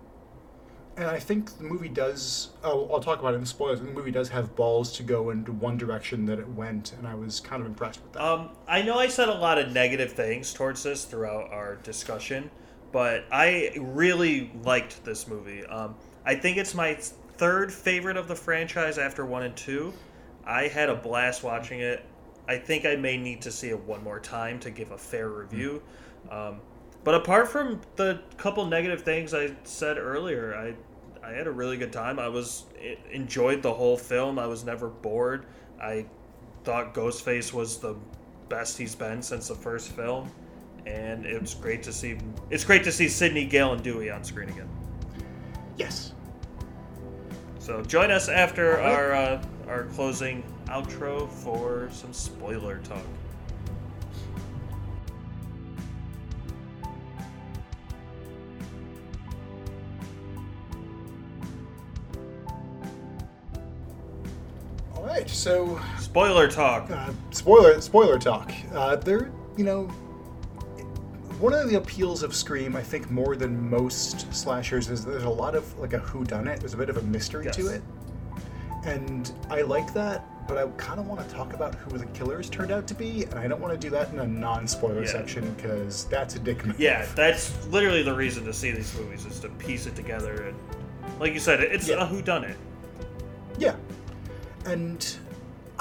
And 0.97 1.07
I 1.07 1.19
think 1.19 1.57
the 1.57 1.63
movie 1.63 1.87
does. 1.89 2.49
Oh, 2.63 2.87
I'll 2.91 2.99
talk 2.99 3.19
about 3.19 3.31
it 3.31 3.35
in 3.35 3.41
the 3.41 3.47
spoilers. 3.47 3.79
The 3.79 3.85
movie 3.87 4.11
does 4.11 4.29
have 4.29 4.55
balls 4.55 4.91
to 4.97 5.03
go 5.03 5.29
into 5.29 5.51
one 5.53 5.77
direction 5.77 6.25
that 6.25 6.37
it 6.37 6.49
went, 6.49 6.91
and 6.93 7.07
I 7.07 7.15
was 7.15 7.39
kind 7.39 7.61
of 7.61 7.67
impressed 7.67 8.01
with 8.03 8.11
that. 8.13 8.21
Um, 8.21 8.49
I 8.67 8.81
know 8.81 8.99
I 8.99 9.07
said 9.07 9.29
a 9.29 9.33
lot 9.33 9.57
of 9.57 9.71
negative 9.71 10.11
things 10.11 10.53
towards 10.53 10.83
this 10.83 11.05
throughout 11.05 11.49
our 11.51 11.77
discussion, 11.77 12.51
but 12.91 13.25
I 13.31 13.71
really 13.77 14.51
liked 14.63 15.03
this 15.03 15.27
movie. 15.27 15.65
Um, 15.65 15.95
I 16.25 16.35
think 16.35 16.57
it's 16.57 16.73
my 16.73 16.95
third 16.95 17.71
favorite 17.71 18.17
of 18.17 18.27
the 18.27 18.35
franchise 18.35 18.97
after 18.97 19.25
one 19.25 19.43
and 19.43 19.55
two. 19.55 19.93
I 20.45 20.67
had 20.67 20.89
a 20.89 20.95
blast 20.95 21.43
watching 21.43 21.79
it. 21.79 22.03
I 22.47 22.57
think 22.57 22.85
I 22.85 22.95
may 22.95 23.17
need 23.17 23.41
to 23.43 23.51
see 23.51 23.69
it 23.69 23.79
one 23.79 24.03
more 24.03 24.19
time 24.19 24.59
to 24.59 24.71
give 24.71 24.91
a 24.91 24.97
fair 24.97 25.29
review. 25.29 25.81
Um, 26.29 26.59
but 27.03 27.15
apart 27.15 27.47
from 27.47 27.81
the 27.95 28.21
couple 28.37 28.65
negative 28.65 29.01
things 29.01 29.33
I 29.33 29.55
said 29.63 29.97
earlier, 29.97 30.55
I 30.55 30.75
I 31.23 31.31
had 31.31 31.45
a 31.45 31.51
really 31.51 31.77
good 31.77 31.93
time. 31.93 32.19
I 32.19 32.27
was 32.27 32.65
enjoyed 33.11 33.61
the 33.61 33.73
whole 33.73 33.97
film. 33.97 34.39
I 34.39 34.47
was 34.47 34.63
never 34.63 34.87
bored. 34.87 35.45
I 35.79 36.05
thought 36.63 36.93
Ghostface 36.93 37.53
was 37.53 37.77
the 37.77 37.95
best 38.49 38.77
he's 38.77 38.95
been 38.95 39.21
since 39.21 39.47
the 39.47 39.55
first 39.55 39.91
film, 39.91 40.31
and 40.85 41.25
it's 41.25 41.53
great 41.53 41.83
to 41.83 41.93
see. 41.93 42.17
It's 42.49 42.63
great 42.63 42.83
to 42.85 42.91
see 42.91 43.07
Sidney 43.07 43.45
Gale 43.45 43.73
and 43.73 43.83
Dewey 43.83 44.09
on 44.09 44.23
screen 44.23 44.49
again. 44.49 44.69
yes. 45.77 46.13
So 47.59 47.83
join 47.83 48.09
us 48.11 48.27
after 48.27 48.71
right. 48.77 48.85
our 48.91 49.13
uh, 49.13 49.43
our 49.67 49.83
closing 49.85 50.43
outro 50.67 51.29
for 51.29 51.89
some 51.91 52.11
spoiler 52.13 52.79
talk. 52.79 53.03
All 64.95 65.03
right. 65.05 65.29
So 65.29 65.79
Spoiler 65.99 66.47
talk. 66.47 66.89
uh, 66.91 67.11
spoiler 67.31 67.79
spoiler 67.81 68.19
talk. 68.19 68.51
Uh, 68.73 68.95
there, 68.97 69.31
you 69.57 69.63
know, 69.63 69.89
one 71.41 71.53
of 71.53 71.67
the 71.69 71.75
appeals 71.77 72.23
of 72.23 72.35
Scream, 72.35 72.75
I 72.75 72.83
think, 72.83 73.09
more 73.09 73.35
than 73.35 73.69
most 73.69 74.33
slashers, 74.33 74.89
is 74.89 75.03
there's 75.03 75.23
a 75.23 75.29
lot 75.29 75.55
of 75.55 75.77
like 75.79 75.93
a 75.93 75.99
who 75.99 76.23
done 76.23 76.47
it. 76.47 76.59
There's 76.59 76.73
a 76.75 76.77
bit 76.77 76.89
of 76.89 76.97
a 76.97 77.01
mystery 77.01 77.49
to 77.51 77.67
it, 77.67 77.81
and 78.85 79.31
I 79.49 79.61
like 79.61 79.93
that. 79.93 80.25
But 80.47 80.57
I 80.57 80.67
kind 80.71 80.99
of 80.99 81.07
want 81.07 81.25
to 81.27 81.33
talk 81.33 81.53
about 81.53 81.75
who 81.75 81.97
the 81.97 82.05
killers 82.07 82.49
turned 82.49 82.71
out 82.71 82.85
to 82.87 82.93
be, 82.93 83.23
and 83.25 83.35
I 83.35 83.47
don't 83.47 83.61
want 83.61 83.73
to 83.73 83.79
do 83.79 83.89
that 83.91 84.11
in 84.11 84.19
a 84.19 84.27
non-spoiler 84.27 85.03
Yeah. 85.03 85.11
section 85.11 85.53
because 85.53 86.05
that's 86.05 86.35
a 86.35 86.39
dick 86.39 86.65
move. 86.65 86.79
Yeah, 86.79 87.05
that's 87.15 87.65
literally 87.67 88.03
the 88.03 88.13
reason 88.13 88.43
to 88.45 88.53
see 88.53 88.71
these 88.71 88.93
movies 88.95 89.25
is 89.25 89.39
to 89.41 89.49
piece 89.49 89.85
it 89.85 89.95
together 89.95 90.47
and, 90.47 90.57
like 91.19 91.33
you 91.33 91.39
said, 91.39 91.61
it's 91.61 91.87
Yeah. 91.87 92.03
a 92.03 92.05
who 92.05 92.21
done 92.21 92.43
it. 92.43 92.57
Yeah. 93.59 93.75
And 94.65 95.05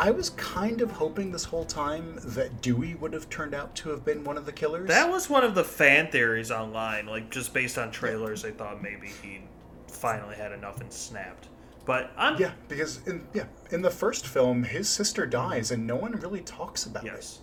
I 0.00 0.10
was 0.10 0.30
kind 0.30 0.80
of 0.80 0.90
hoping 0.90 1.30
this 1.30 1.44
whole 1.44 1.66
time 1.66 2.18
that 2.24 2.62
Dewey 2.62 2.94
would 2.94 3.12
have 3.12 3.28
turned 3.28 3.54
out 3.54 3.74
to 3.76 3.90
have 3.90 4.02
been 4.02 4.24
one 4.24 4.38
of 4.38 4.46
the 4.46 4.52
killers. 4.52 4.88
That 4.88 5.10
was 5.10 5.28
one 5.28 5.44
of 5.44 5.54
the 5.54 5.62
fan 5.62 6.10
theories 6.10 6.50
online, 6.50 7.04
like 7.04 7.30
just 7.30 7.52
based 7.52 7.76
on 7.76 7.90
trailers. 7.90 8.40
They 8.40 8.50
thought 8.50 8.82
maybe 8.82 9.08
he 9.22 9.42
finally 9.88 10.36
had 10.36 10.52
enough 10.52 10.80
and 10.80 10.90
snapped. 10.90 11.48
But 11.84 12.12
I'm 12.16 12.40
Yeah, 12.40 12.52
because 12.66 13.06
in 13.06 13.26
yeah, 13.34 13.44
in 13.70 13.82
the 13.82 13.90
first 13.90 14.26
film, 14.26 14.62
his 14.62 14.88
sister 14.88 15.26
dies 15.26 15.70
and 15.70 15.86
no 15.86 15.96
one 15.96 16.12
really 16.12 16.40
talks 16.40 16.86
about 16.86 17.04
yes, 17.04 17.40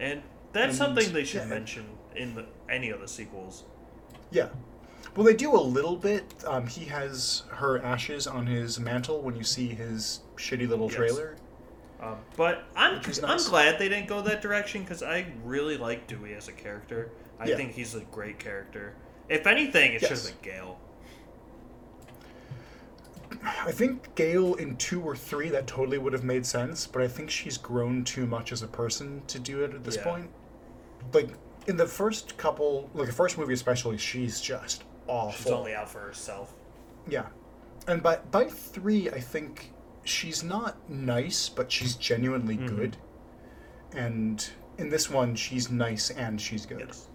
and 0.00 0.22
that's 0.52 0.70
And, 0.70 0.76
something 0.76 1.12
they 1.12 1.24
should 1.24 1.42
yeah. 1.42 1.46
mention 1.46 1.86
in 2.16 2.34
the, 2.34 2.46
any 2.68 2.90
of 2.90 3.00
the 3.00 3.06
sequels. 3.06 3.62
Yeah. 4.32 4.48
Well, 5.14 5.24
they 5.24 5.34
do 5.34 5.54
a 5.54 5.62
little 5.62 5.96
bit. 5.96 6.24
Um, 6.44 6.66
he 6.66 6.86
has 6.86 7.44
her 7.50 7.80
ashes 7.84 8.26
on 8.26 8.46
his 8.48 8.80
mantle 8.80 9.20
when 9.22 9.36
you 9.36 9.44
see 9.44 9.68
his 9.68 10.20
shitty 10.36 10.68
little 10.68 10.86
Yes. 10.88 10.96
trailer. 10.96 11.36
Um, 12.00 12.16
but 12.36 12.64
I'm 12.76 13.00
is 13.08 13.22
I'm 13.24 13.38
glad 13.38 13.78
they 13.78 13.88
didn't 13.88 14.06
go 14.08 14.22
that 14.22 14.40
direction 14.40 14.82
because 14.82 15.02
I 15.02 15.26
really 15.44 15.76
like 15.76 16.06
Dewey 16.06 16.34
as 16.34 16.46
a 16.48 16.52
character. 16.52 17.10
I 17.40 17.46
Yeah. 17.46 17.56
think 17.56 17.72
he's 17.72 17.94
a 17.94 18.00
great 18.00 18.38
character. 18.38 18.94
If 19.28 19.46
anything, 19.46 19.92
it 19.94 20.00
should 20.00 20.10
Yes. 20.10 20.28
have 20.28 20.40
been 20.42 20.52
Gale. 20.52 20.78
I 23.42 23.72
think 23.72 24.14
Gale 24.14 24.54
in 24.54 24.76
two 24.76 25.02
or 25.02 25.14
three 25.14 25.48
that 25.50 25.66
totally 25.66 25.98
would 25.98 26.12
have 26.12 26.24
made 26.24 26.46
sense, 26.46 26.86
but 26.86 27.02
I 27.02 27.08
think 27.08 27.30
she's 27.30 27.58
grown 27.58 28.02
too 28.04 28.26
much 28.26 28.52
as 28.52 28.62
a 28.62 28.66
person 28.66 29.22
to 29.26 29.38
do 29.38 29.62
it 29.64 29.74
at 29.74 29.84
this 29.84 29.96
Yeah. 29.96 30.04
point. 30.04 30.30
Like 31.12 31.28
in 31.66 31.76
the 31.76 31.86
first 31.86 32.36
couple, 32.38 32.88
like 32.94 33.06
the 33.08 33.12
first 33.12 33.36
movie 33.38 33.54
especially, 33.54 33.98
she's 33.98 34.40
just 34.40 34.84
awful. 35.06 35.32
She's 35.32 35.52
only 35.52 35.74
out 35.74 35.90
for 35.90 36.00
herself. 36.00 36.54
Yeah, 37.06 37.26
and 37.86 38.02
by 38.02 38.16
by 38.30 38.44
three, 38.46 39.10
I 39.10 39.20
think 39.20 39.72
she's 40.08 40.42
not 40.42 40.88
nice, 40.90 41.48
but 41.48 41.70
she's 41.70 41.94
genuinely 41.94 42.56
Mhm. 42.56 42.68
good. 42.76 42.96
And 43.94 44.48
in 44.78 44.88
this 44.90 45.08
one, 45.10 45.34
she's 45.34 45.70
nice 45.70 46.10
and 46.10 46.40
she's 46.40 46.66
good. 46.66 46.80
Yes. 46.80 47.06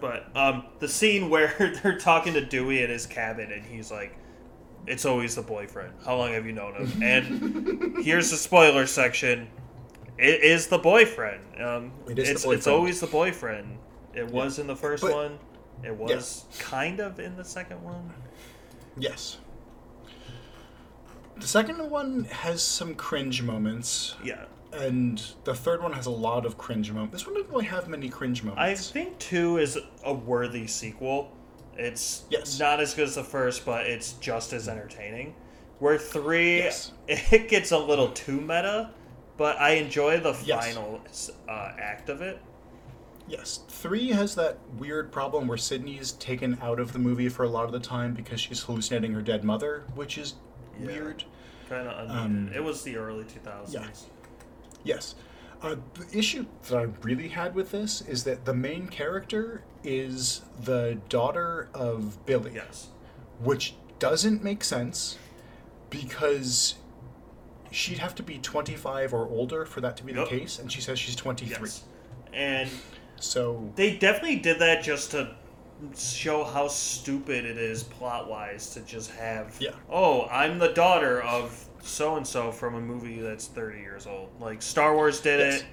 But 0.00 0.34
um, 0.34 0.64
the 0.78 0.88
scene 0.88 1.28
where 1.28 1.54
they're 1.82 1.98
talking 1.98 2.32
to 2.34 2.44
Dewey 2.44 2.82
in 2.82 2.90
his 2.90 3.06
cabin, 3.06 3.52
and 3.52 3.62
he's 3.64 3.90
like, 3.90 4.16
"It's 4.86 5.04
always 5.04 5.34
the 5.34 5.42
boyfriend. 5.42 5.92
How 6.04 6.16
long 6.16 6.32
have 6.32 6.46
you 6.46 6.52
known 6.52 6.74
him?" 6.74 7.02
And 7.02 8.02
here's 8.04 8.30
the 8.30 8.36
spoiler 8.36 8.86
section. 8.86 9.48
It 10.18 10.42
is 10.42 10.66
the 10.68 10.78
boyfriend. 10.78 11.42
Um, 11.62 11.92
It 12.08 12.18
is 12.18 12.26
the 12.28 12.32
it's, 12.32 12.44
it's 12.44 12.66
always 12.66 13.00
the 13.00 13.06
boyfriend. 13.06 13.78
It 14.14 14.26
was 14.26 14.58
in 14.58 14.66
the 14.66 14.76
first 14.76 15.02
But- 15.02 15.12
one. 15.14 15.38
It 15.82 15.96
was 15.96 16.44
kind 16.58 17.00
of 17.00 17.18
in 17.20 17.36
the 17.38 17.44
second 17.44 17.82
one. 17.82 18.12
Yes. 18.98 19.38
The 21.40 21.46
second 21.48 21.90
one 21.90 22.24
has 22.24 22.62
some 22.62 22.94
cringe 22.94 23.42
moments, 23.42 24.14
Yeah, 24.22 24.44
and 24.72 25.20
the 25.44 25.54
third 25.54 25.82
one 25.82 25.92
has 25.94 26.06
a 26.06 26.10
lot 26.10 26.44
of 26.46 26.58
cringe 26.58 26.92
moments. 26.92 27.12
This 27.12 27.26
one 27.26 27.34
didn't 27.34 27.50
really 27.50 27.64
have 27.66 27.88
many 27.88 28.08
cringe 28.08 28.42
moments. 28.42 28.60
I 28.60 28.74
think 28.92 29.18
two 29.18 29.56
is 29.58 29.78
a 30.04 30.12
worthy 30.14 30.66
sequel. 30.66 31.32
It's 31.76 32.24
Yes. 32.30 32.58
not 32.60 32.78
as 32.80 32.94
good 32.94 33.08
as 33.08 33.14
the 33.14 33.24
first, 33.24 33.64
but 33.64 33.86
it's 33.86 34.12
just 34.14 34.52
as 34.52 34.68
entertaining. 34.68 35.34
Where 35.78 35.96
three, 35.98 36.58
Yes. 36.58 36.92
it 37.08 37.48
gets 37.48 37.70
a 37.72 37.78
little 37.78 38.08
too 38.08 38.40
meta, 38.40 38.90
but 39.38 39.58
I 39.58 39.70
enjoy 39.72 40.20
the 40.20 40.36
Yes. 40.44 40.66
final 40.74 41.00
uh, 41.48 41.72
act 41.78 42.10
of 42.10 42.20
it. 42.20 42.38
Yes, 43.26 43.60
three 43.68 44.10
has 44.10 44.34
that 44.34 44.58
weird 44.76 45.10
problem 45.12 45.46
where 45.46 45.56
Sidney's 45.56 46.12
taken 46.12 46.58
out 46.60 46.78
of 46.80 46.92
the 46.92 46.98
movie 46.98 47.28
for 47.28 47.44
a 47.44 47.48
lot 47.48 47.64
of 47.64 47.72
the 47.72 47.80
time 47.80 48.12
because 48.12 48.40
she's 48.40 48.60
hallucinating 48.64 49.12
her 49.14 49.22
dead 49.22 49.42
mother, 49.44 49.84
which 49.94 50.18
is 50.18 50.34
Yeah. 50.80 50.86
weird. 50.86 51.24
Kind 51.68 51.86
of 51.88 52.10
unneeded. 52.10 52.48
Um, 52.48 52.52
it 52.54 52.64
was 52.64 52.82
the 52.82 52.96
early 52.96 53.24
2000s. 53.24 53.72
yeah. 53.72 53.86
Yes. 54.82 55.14
Uh, 55.62 55.76
the 55.94 56.18
issue 56.18 56.46
that 56.68 56.76
I 56.78 56.82
really 57.02 57.28
had 57.28 57.54
with 57.54 57.70
this 57.70 58.00
is 58.00 58.24
that 58.24 58.46
the 58.46 58.54
main 58.54 58.88
character 58.88 59.62
is 59.84 60.40
the 60.62 60.98
daughter 61.10 61.68
of 61.74 62.24
Billy, 62.24 62.52
Yes. 62.54 62.88
which 63.38 63.74
doesn't 63.98 64.42
make 64.42 64.64
sense 64.64 65.18
because 65.90 66.76
she'd 67.70 67.98
have 67.98 68.14
to 68.16 68.22
be 68.22 68.38
25 68.38 69.12
or 69.12 69.28
older 69.28 69.64
for 69.66 69.80
that 69.82 69.96
to 69.98 70.02
be 70.04 70.12
Yep. 70.12 70.28
the 70.30 70.38
case, 70.38 70.58
and 70.58 70.72
she 70.72 70.80
says 70.80 70.98
she's 70.98 71.14
23. 71.16 71.58
Yes. 71.60 71.84
And 72.32 72.70
So, 73.22 73.70
they 73.76 73.96
definitely 73.96 74.36
did 74.36 74.58
that 74.60 74.82
just 74.82 75.10
to 75.10 75.36
show 75.96 76.44
how 76.44 76.68
stupid 76.68 77.44
it 77.44 77.56
is 77.58 77.82
plot 77.82 78.28
wise 78.28 78.70
to 78.70 78.80
just 78.80 79.10
have 79.12 79.56
Yeah. 79.60 79.70
oh 79.90 80.26
i'm 80.26 80.58
the 80.58 80.68
daughter 80.72 81.22
of 81.22 81.64
so 81.82 82.16
and 82.16 82.26
so 82.26 82.52
from 82.52 82.74
a 82.74 82.80
movie 82.80 83.20
that's 83.20 83.46
30 83.46 83.78
years 83.80 84.06
old 84.06 84.28
like 84.40 84.60
star 84.62 84.94
wars 84.94 85.20
did 85.20 85.40
Yes. 85.40 85.60
it 85.62 85.66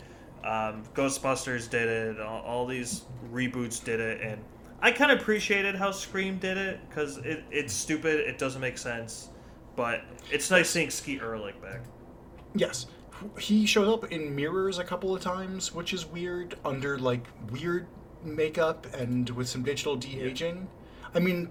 um, 0.48 0.84
ghostbusters 0.93 1.70
did 1.70 1.88
it 1.89 2.22
all, 2.22 2.41
all 2.43 2.65
these 2.65 3.04
reboots 3.34 3.84
did 3.84 4.00
it 4.00 4.22
and 4.22 4.41
i 4.82 4.91
kind 4.91 5.12
of 5.12 5.20
appreciated 5.20 5.76
how 5.76 5.91
scream 5.91 6.38
did 6.38 6.58
it 6.58 6.80
because 6.88 7.17
it, 7.17 7.43
it's 7.52 7.74
stupid 7.74 8.20
it 8.22 8.38
doesn't 8.38 8.62
make 8.62 8.78
sense 8.78 9.30
but 9.76 10.02
it's 10.32 10.50
nice 10.50 10.70
seeing 10.70 10.89
Skeet 10.89 11.22
Ulrich 11.22 11.62
back 11.62 11.82
Yes. 12.56 12.88
He 13.39 13.65
shows 13.65 13.88
up 13.88 14.12
in 14.12 14.36
mirrors 14.36 14.78
a 14.80 14.84
couple 14.84 15.15
of 15.15 15.22
times, 15.22 15.74
which 15.74 15.93
is 15.93 16.06
weird, 16.06 16.56
under 16.65 16.98
like 16.98 17.26
weird 17.52 17.86
makeup 18.23 18.88
and 18.93 19.30
with 19.32 19.47
some 19.49 19.63
digital 19.63 19.95
de 19.95 20.19
aging. 20.21 20.67
I 21.13 21.19
mean, 21.19 21.49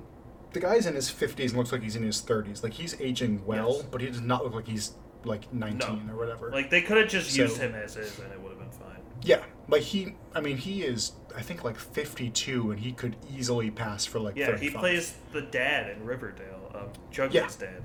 the 0.53 0.61
guy's 0.61 0.87
in 0.87 0.95
his 0.95 1.11
50s 1.11 1.49
and 1.49 1.57
looks 1.57 1.73
like 1.73 1.83
he's 1.83 1.97
in 1.97 2.03
his 2.03 2.21
30s. 2.23 2.63
Like, 2.63 2.75
he's 2.75 2.99
aging 3.01 3.45
well, 3.45 3.75
Yes. 3.77 3.83
but 3.91 4.01
he 4.01 4.07
does 4.09 4.21
not 4.21 4.45
look 4.45 4.55
like 4.55 4.67
he's 4.69 4.93
like 5.25 5.53
19 5.53 6.07
No. 6.07 6.13
or 6.13 6.17
whatever. 6.17 6.51
like 6.53 6.71
they 6.71 6.83
could 6.83 6.97
have 6.99 7.09
just 7.09 7.31
So- 7.35 7.43
used 7.43 7.59
him 7.59 7.75
as 7.75 7.97
is 7.97 8.17
and 8.21 8.33
it 8.33 8.41
would 8.41 8.51
have 8.51 8.59
been 8.61 8.71
fine 8.71 9.01
yeah. 9.23 9.43
Like, 9.69 9.83
he, 9.83 10.15
I 10.35 10.41
mean, 10.41 10.57
he 10.57 10.83
is, 10.83 11.13
I 11.35 11.43
think, 11.43 11.65
like 11.65 11.77
52 11.77 12.71
and 12.71 12.79
he 12.79 12.93
could 12.93 13.17
easily 13.37 13.71
pass 13.71 14.05
for 14.05 14.21
like 14.21 14.37
yeah 14.37 14.47
35. 14.47 14.61
he 14.73 14.79
plays 14.79 15.15
the 15.33 15.43
dad 15.43 15.91
in 15.91 16.05
riverdale 16.05 16.71
um, 16.75 16.89
Jughead's 17.13 17.35
Yeah. 17.35 17.49
dad 17.67 17.83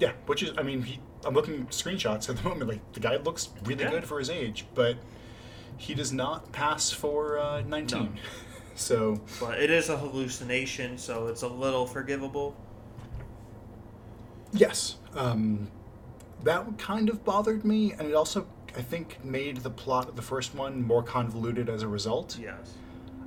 Yeah, 0.00 0.12
which 0.26 0.42
is, 0.42 0.50
I 0.58 0.62
mean, 0.62 0.82
he, 0.82 0.98
I'm 1.24 1.32
looking 1.32 1.60
at 1.62 1.68
screenshots 1.70 2.28
at 2.28 2.36
the 2.36 2.46
moment. 2.48 2.68
Like, 2.68 2.92
the 2.92 3.00
guy 3.00 3.16
looks 3.16 3.48
really 3.64 3.84
Yeah. 3.84 3.90
good 3.90 4.04
for 4.04 4.18
his 4.18 4.28
age, 4.28 4.66
but 4.74 4.96
he 5.76 5.94
does 5.94 6.12
not 6.12 6.50
pass 6.52 6.90
for 6.90 7.38
uh, 7.38 7.62
19. 7.62 8.18
so, 8.74 9.20
but 9.40 9.60
it 9.60 9.70
is 9.70 9.88
a 9.88 9.96
hallucination, 9.96 10.98
so 10.98 11.26
it's 11.26 11.42
a 11.42 11.48
little 11.48 11.86
forgivable. 11.86 12.56
yes, 14.52 14.96
um, 15.14 15.68
that 16.42 16.78
kind 16.78 17.08
of 17.08 17.24
bothered 17.24 17.64
me, 17.64 17.92
and 17.92 18.02
it 18.02 18.14
also, 18.14 18.46
I 18.76 18.82
think, 18.82 19.24
made 19.24 19.58
the 19.58 19.70
plot 19.70 20.08
of 20.08 20.16
the 20.16 20.22
first 20.22 20.54
one 20.54 20.82
more 20.82 21.02
convoluted 21.02 21.68
as 21.68 21.82
a 21.82 21.88
result. 21.88 22.38
Yes. 22.40 22.74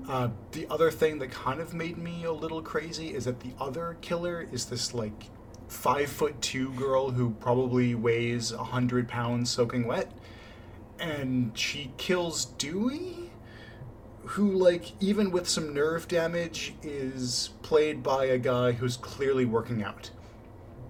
Uh, 0.08 0.30
the 0.54 0.66
other 0.70 0.90
thing 0.90 1.20
that 1.20 1.32
kind 1.32 1.60
of 1.60 1.74
made 1.74 1.98
me 1.98 2.24
a 2.24 2.32
little 2.32 2.62
crazy 2.62 3.14
is 3.14 3.26
that 3.26 3.42
the 3.42 3.52
other 3.60 3.98
killer 4.02 4.48
is 4.54 4.66
this 4.66 4.94
like 4.94 5.26
five 5.68 6.10
foot 6.10 6.42
two 6.42 6.72
girl 6.74 7.12
who 7.12 7.32
probably 7.32 7.94
weighs 7.94 8.54
a 8.54 8.64
hundred 8.64 9.08
pounds 9.08 9.50
soaking 9.50 9.86
wet, 9.86 10.10
and 11.00 11.58
she 11.58 11.92
kills 11.98 12.46
Dewey, 12.46 13.32
who 14.26 14.52
like 14.52 14.92
even 15.02 15.32
with 15.32 15.48
some 15.48 15.74
nerve 15.74 16.08
damage 16.08 16.74
is 16.84 17.52
played 17.62 18.04
by 18.04 18.26
a 18.26 18.38
guy 18.38 18.72
who's 18.74 18.98
clearly 18.98 19.46
working 19.46 19.84
out. 19.84 20.10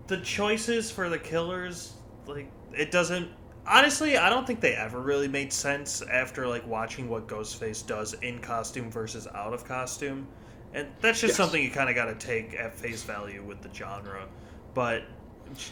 The 0.08 0.18
choices 0.18 0.90
for 0.90 1.10
the 1.10 1.20
killers, 1.20 1.94
like, 2.26 2.50
it 2.74 2.92
doesn't. 2.92 3.30
Honestly, 3.68 4.18
I 4.18 4.30
don't 4.30 4.48
think 4.48 4.62
they 4.62 4.74
ever 4.76 5.02
really 5.02 5.28
made 5.28 5.52
sense 5.52 6.02
after 6.02 6.48
like 6.48 6.66
watching 6.66 7.10
what 7.10 7.28
Ghostface 7.28 7.86
does 7.86 8.14
in 8.14 8.40
costume 8.40 8.90
versus 8.90 9.28
out 9.36 9.54
of 9.54 9.66
costume, 9.66 10.26
and 10.74 10.88
that's 11.02 11.20
just 11.20 11.32
Yes. 11.32 11.38
something 11.38 11.62
you 11.62 11.70
kind 11.70 11.90
of 11.90 11.96
got 11.96 12.06
to 12.06 12.16
take 12.16 12.56
at 12.56 12.74
face 12.74 13.04
value 13.04 13.44
with 13.44 13.62
the 13.62 13.70
genre. 13.74 14.26
But 14.74 15.04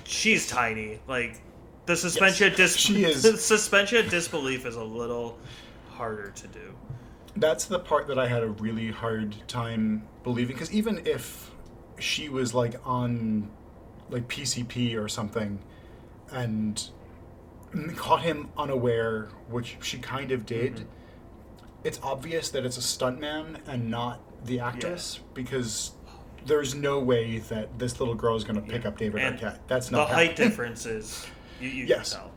she's 0.03 0.47
tiny. 0.47 0.99
Like 1.07 1.41
the 1.85 1.95
suspension 1.95 2.51
of 2.51 2.55
dis- 2.55 2.75
she 2.75 3.03
is. 3.05 3.23
the 3.23 3.37
suspension 3.37 3.99
of 3.99 4.09
disbelief 4.09 4.65
is 4.65 4.75
a 4.75 4.83
little 4.83 5.37
harder 5.91 6.31
to 6.31 6.47
do. 6.47 6.75
That's 7.37 7.65
the 7.65 7.79
part 7.79 8.07
that 8.07 8.17
I 8.17 8.27
had 8.27 8.43
a 8.43 8.49
really 8.49 8.91
hard 8.91 9.35
time 9.47 10.07
believing 10.23 10.55
because 10.55 10.71
even 10.71 11.01
if 11.05 11.51
she 11.99 12.29
was 12.29 12.53
like 12.53 12.75
on 12.85 13.49
like 14.09 14.27
PCP 14.27 14.97
or 14.97 15.09
something 15.09 15.59
and 16.31 16.89
caught 17.95 18.21
him 18.21 18.49
unaware, 18.57 19.29
which 19.49 19.77
she 19.81 19.97
kind 19.97 20.31
of 20.31 20.45
did, 20.45 20.75
mm-hmm. 20.75 20.85
it's 21.83 21.99
obvious 22.01 22.49
that 22.49 22.65
it's 22.65 22.77
a 22.77 22.81
stuntman 22.81 23.59
and 23.67 23.89
not 23.89 24.21
the 24.45 24.59
actress 24.59 25.19
because 25.33 25.91
there's 26.45 26.75
no 26.75 26.99
way 26.99 27.39
that 27.39 27.77
this 27.79 27.99
little 27.99 28.15
girl 28.15 28.35
is 28.35 28.43
going 28.43 28.55
to 28.55 28.61
pick 28.61 28.85
up 28.85 28.97
David 28.97 29.21
And 29.21 29.39
Arquette. 29.39 29.59
That's 29.67 29.91
not 29.91 30.09
the 30.09 30.13
height 30.13 30.29
happening. 30.29 30.49
difference 30.49 30.85
is 30.85 31.25
you, 31.59 31.69
you 31.69 31.85
Yes. 31.85 32.11
can 32.13 32.21
tell. 32.21 32.31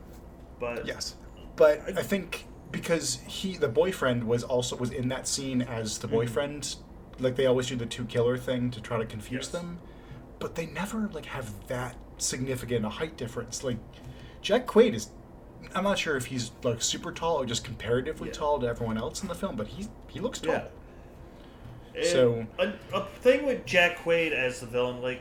But 0.61 0.87
Yes, 0.87 1.17
but 1.57 1.81
I 1.99 2.03
think 2.03 2.47
because 2.71 3.21
he, 3.27 3.57
the 3.57 3.69
boyfriend, 3.69 4.25
was 4.25 4.45
also 4.45 4.77
was 4.77 4.91
in 4.91 5.09
that 5.09 5.27
scene 5.27 5.63
as 5.63 5.99
the 5.99 6.09
mhm. 6.09 6.13
boyfriend. 6.13 6.77
Like 7.21 7.35
they 7.37 7.47
always 7.47 7.67
do 7.67 7.75
the 7.77 7.87
two 7.87 8.05
killer 8.05 8.37
thing 8.39 8.71
to 8.71 8.81
try 8.81 8.99
to 8.99 9.05
confuse 9.07 9.45
Yes. 9.45 9.49
them, 9.49 9.79
but 10.39 10.55
they 10.55 10.67
never 10.67 11.09
like 11.13 11.27
have 11.27 11.51
that 11.69 11.97
significant 12.19 12.85
a 12.85 12.89
height 12.89 13.17
difference. 13.17 13.65
Like 13.65 13.79
Jack 14.41 14.67
Quaid 14.67 14.95
is, 14.95 15.11
I'm 15.75 15.83
not 15.85 15.99
sure 15.99 16.17
if 16.17 16.27
he's 16.27 16.53
like 16.63 16.81
super 16.83 17.11
tall 17.11 17.37
or 17.41 17.47
just 17.47 17.65
comparatively 17.65 18.29
Yeah. 18.29 18.35
tall 18.35 18.61
to 18.61 18.67
everyone 18.69 18.99
else 18.99 19.23
in 19.23 19.29
the 19.29 19.35
film, 19.35 19.57
but 19.57 19.67
he 19.69 19.89
he 20.09 20.21
looks 20.21 20.41
tall. 20.41 20.55
Yeah. 20.55 20.65
And 21.97 22.07
So- 22.07 22.47
a, 22.59 22.73
a 22.95 23.05
thing 23.21 23.47
with 23.47 23.67
Jack 23.67 23.99
Quaid 23.99 24.33
as 24.33 24.61
the 24.61 24.67
villain, 24.67 25.03
like 25.03 25.21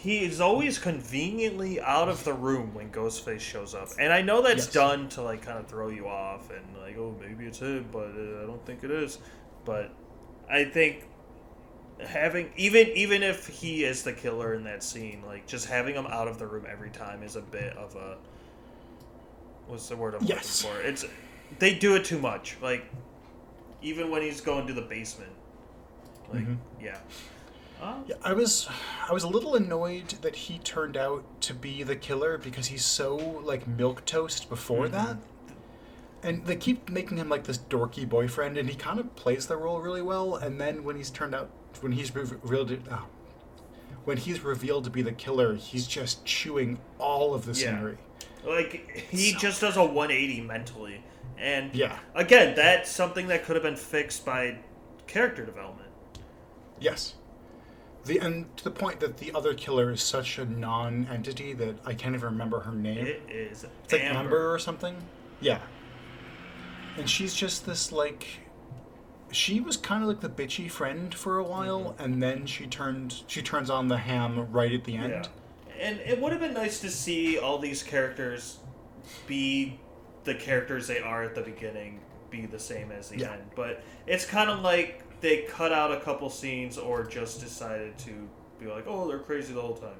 he 0.00 0.24
is 0.24 0.40
always 0.40 0.78
conveniently 0.78 1.78
out 1.78 2.08
of 2.08 2.24
the 2.24 2.32
room 2.32 2.72
when 2.72 2.90
Ghostface 2.90 3.40
shows 3.40 3.74
up, 3.74 3.88
and 3.98 4.10
I 4.12 4.22
know 4.22 4.40
that's 4.40 4.64
Yes. 4.64 4.72
done 4.72 5.08
to 5.10 5.22
like 5.22 5.42
kind 5.42 5.58
of 5.58 5.66
throw 5.66 5.88
you 5.90 6.08
off 6.08 6.48
and 6.50 6.64
like, 6.82 6.96
oh, 6.96 7.14
maybe 7.20 7.44
it's 7.44 7.58
him, 7.58 7.86
but 7.92 8.06
uh, 8.16 8.42
I 8.42 8.46
don't 8.46 8.64
think 8.64 8.82
it 8.82 8.90
is. 8.90 9.18
But 9.66 9.90
I 10.50 10.64
think 10.64 11.04
having 12.02 12.50
even 12.56 12.88
even 12.94 13.22
if 13.22 13.46
he 13.46 13.84
is 13.84 14.02
the 14.02 14.14
killer 14.14 14.54
in 14.54 14.64
that 14.64 14.82
scene, 14.82 15.22
like 15.26 15.46
just 15.46 15.66
having 15.66 15.94
him 15.94 16.06
out 16.06 16.28
of 16.28 16.38
the 16.38 16.46
room 16.46 16.64
every 16.66 16.88
time 16.90 17.22
is 17.22 17.36
a 17.36 17.42
bit 17.42 17.76
of 17.76 17.94
a 17.94 18.16
what's 19.66 19.88
the 19.90 19.96
word 19.96 20.14
I'm 20.14 20.24
Yes. 20.24 20.64
looking 20.64 20.80
for? 20.80 20.86
It's 20.88 21.04
they 21.58 21.74
do 21.74 21.94
it 21.96 22.06
too 22.06 22.18
much. 22.18 22.56
Like 22.62 22.84
even 23.82 24.10
when 24.10 24.22
he's 24.22 24.40
going 24.40 24.66
to 24.66 24.72
the 24.72 24.80
basement. 24.82 25.32
Like 26.32 26.46
Mhm. 26.46 26.56
yeah. 26.80 26.98
Yeah, 27.80 28.14
I 28.22 28.32
was 28.32 28.68
I 29.08 29.12
was 29.12 29.24
a 29.24 29.28
little 29.28 29.54
annoyed 29.54 30.08
that 30.22 30.36
he 30.36 30.58
turned 30.58 30.96
out 30.96 31.24
to 31.42 31.54
be 31.54 31.82
the 31.82 31.96
killer 31.96 32.38
because 32.38 32.66
he's 32.66 32.84
so 32.84 33.16
like 33.16 33.66
milk 33.66 34.04
toast 34.04 34.48
before 34.48 34.86
Mhm. 34.86 34.90
that. 34.92 35.16
And 36.22 36.44
they 36.44 36.56
keep 36.56 36.90
making 36.90 37.16
him 37.16 37.28
like 37.30 37.44
this 37.44 37.58
dorky 37.58 38.06
boyfriend 38.08 38.58
and 38.58 38.68
he 38.68 38.76
kind 38.76 39.00
of 39.00 39.14
plays 39.16 39.46
the 39.46 39.56
role 39.56 39.80
really 39.80 40.02
well 40.02 40.34
and 40.36 40.60
then 40.60 40.84
when 40.84 40.96
he's 40.96 41.10
turned 41.10 41.34
out 41.34 41.50
when 41.80 41.92
he's 41.92 42.14
revealed 42.14 42.76
oh, 42.90 43.06
when 44.04 44.16
he's 44.18 44.40
revealed 44.40 44.84
to 44.84 44.90
be 44.90 45.02
the 45.02 45.12
killer, 45.12 45.54
he's 45.54 45.86
just 45.86 46.24
chewing 46.24 46.78
all 46.98 47.32
of 47.34 47.44
the 47.46 47.52
Yeah. 47.52 47.76
scenery. 47.76 47.98
Like 48.44 49.06
he 49.10 49.32
So- 49.32 49.38
just 49.38 49.60
does 49.60 49.76
a 49.76 49.84
180 49.84 50.40
mentally. 50.40 51.02
And 51.38 51.74
Yeah. 51.74 51.98
again, 52.14 52.54
that's 52.54 52.90
something 52.90 53.28
that 53.28 53.44
could 53.44 53.56
have 53.56 53.62
been 53.62 53.76
fixed 53.76 54.24
by 54.26 54.58
character 55.06 55.44
development. 55.46 55.88
Yes. 56.78 57.14
The 58.04 58.18
and 58.18 58.56
to 58.56 58.64
the 58.64 58.70
point 58.70 59.00
that 59.00 59.18
the 59.18 59.32
other 59.34 59.54
killer 59.54 59.90
is 59.90 60.02
such 60.02 60.38
a 60.38 60.44
non-entity 60.44 61.52
that 61.54 61.76
I 61.84 61.94
can't 61.94 62.14
even 62.14 62.30
remember 62.30 62.60
her 62.60 62.72
name. 62.72 63.06
It 63.06 63.22
is 63.28 63.64
It's 63.84 63.92
like 63.92 64.02
Amber. 64.04 64.52
or 64.52 64.58
something. 64.58 64.96
Yeah. 65.40 65.60
And 66.96 67.08
she's 67.08 67.34
just 67.34 67.66
this 67.66 67.92
like 67.92 68.26
she 69.32 69.60
was 69.60 69.76
kind 69.76 70.02
of 70.02 70.08
like 70.08 70.20
the 70.20 70.28
bitchy 70.28 70.70
friend 70.70 71.14
for 71.14 71.38
a 71.38 71.44
while 71.44 71.80
mm-hmm. 71.92 72.02
and 72.02 72.22
then 72.22 72.46
she 72.46 72.66
turned 72.66 73.22
she 73.26 73.42
turns 73.42 73.70
on 73.70 73.88
the 73.88 73.98
ham 73.98 74.50
right 74.50 74.72
at 74.72 74.84
the 74.84 74.96
end. 74.96 75.10
Yeah. 75.10 75.86
And 75.86 76.00
it 76.00 76.20
would 76.20 76.32
have 76.32 76.40
been 76.40 76.54
nice 76.54 76.80
to 76.80 76.90
see 76.90 77.38
all 77.38 77.58
these 77.58 77.82
characters 77.82 78.58
be 79.26 79.78
the 80.24 80.34
characters 80.34 80.86
they 80.86 81.00
are 81.00 81.22
at 81.22 81.34
the 81.34 81.40
beginning, 81.40 82.00
be 82.28 82.46
the 82.46 82.58
same 82.58 82.92
as 82.92 83.08
the 83.08 83.18
Yeah. 83.18 83.32
end. 83.32 83.42
But 83.54 83.82
it's 84.06 84.24
kind 84.24 84.50
of 84.50 84.60
like 84.60 85.04
they 85.20 85.42
cut 85.44 85.72
out 85.72 85.92
a 85.92 86.00
couple 86.00 86.30
scenes 86.30 86.78
or 86.78 87.04
just 87.06 87.40
decided 87.40 87.98
to 87.98 88.28
be 88.58 88.66
like, 88.66 88.84
oh, 88.86 89.08
they're 89.08 89.18
crazy 89.18 89.52
the 89.54 89.60
whole 89.62 89.76
time. 89.76 89.98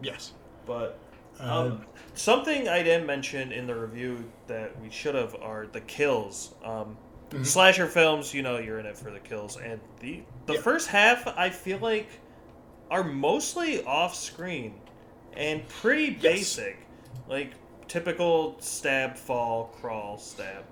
Yes. 0.00 0.32
But 0.66 0.98
Uh, 1.40 1.44
um, 1.50 1.86
something 2.14 2.68
I 2.68 2.82
didn't 2.82 3.06
mention 3.06 3.52
in 3.52 3.66
the 3.66 3.74
review 3.76 4.32
that 4.48 4.78
we 4.80 4.90
should 4.90 5.14
have 5.14 5.34
are 5.36 5.66
the 5.66 5.80
kills. 5.80 6.54
Um, 6.64 6.98
slasher 7.42 7.86
films, 7.86 8.34
you 8.34 8.42
know, 8.42 8.58
you're 8.58 8.78
in 8.80 8.86
it 8.86 8.96
for 8.98 9.10
the 9.10 9.20
kills, 9.20 9.56
and 9.56 9.80
the 10.00 10.24
the 10.46 10.54
Yeah. 10.54 10.60
first 10.62 10.88
half, 10.88 11.26
I 11.26 11.50
feel 11.50 11.78
like, 11.78 12.22
are 12.90 13.04
mostly 13.04 13.84
off 13.84 14.14
screen 14.14 14.82
and 15.32 15.68
pretty 15.68 16.10
basic, 16.10 16.88
like 17.28 17.54
typical 17.88 18.60
stab, 18.60 19.16
fall, 19.18 19.66
crawl, 19.80 20.18
stab. 20.18 20.64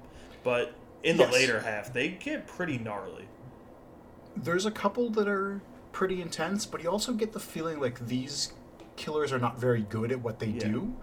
But 0.42 0.80
in 1.06 1.16
the 1.16 1.22
Yes. 1.24 1.32
later 1.32 1.60
half, 1.60 1.92
they 1.92 2.08
get 2.08 2.46
pretty 2.48 2.78
gnarly. 2.78 3.28
There's 4.36 4.66
a 4.66 4.70
couple 4.72 5.08
that 5.10 5.28
are 5.28 5.60
pretty 5.92 6.20
intense, 6.20 6.66
but 6.66 6.82
you 6.82 6.90
also 6.90 7.12
get 7.12 7.32
the 7.32 7.40
feeling 7.40 7.80
like 7.80 8.06
these 8.08 8.52
killers 8.96 9.32
are 9.32 9.38
not 9.38 9.58
very 9.58 9.82
good 9.82 10.10
at 10.10 10.20
what 10.20 10.40
they 10.40 10.48
Yeah. 10.48 10.68
do 10.68 10.94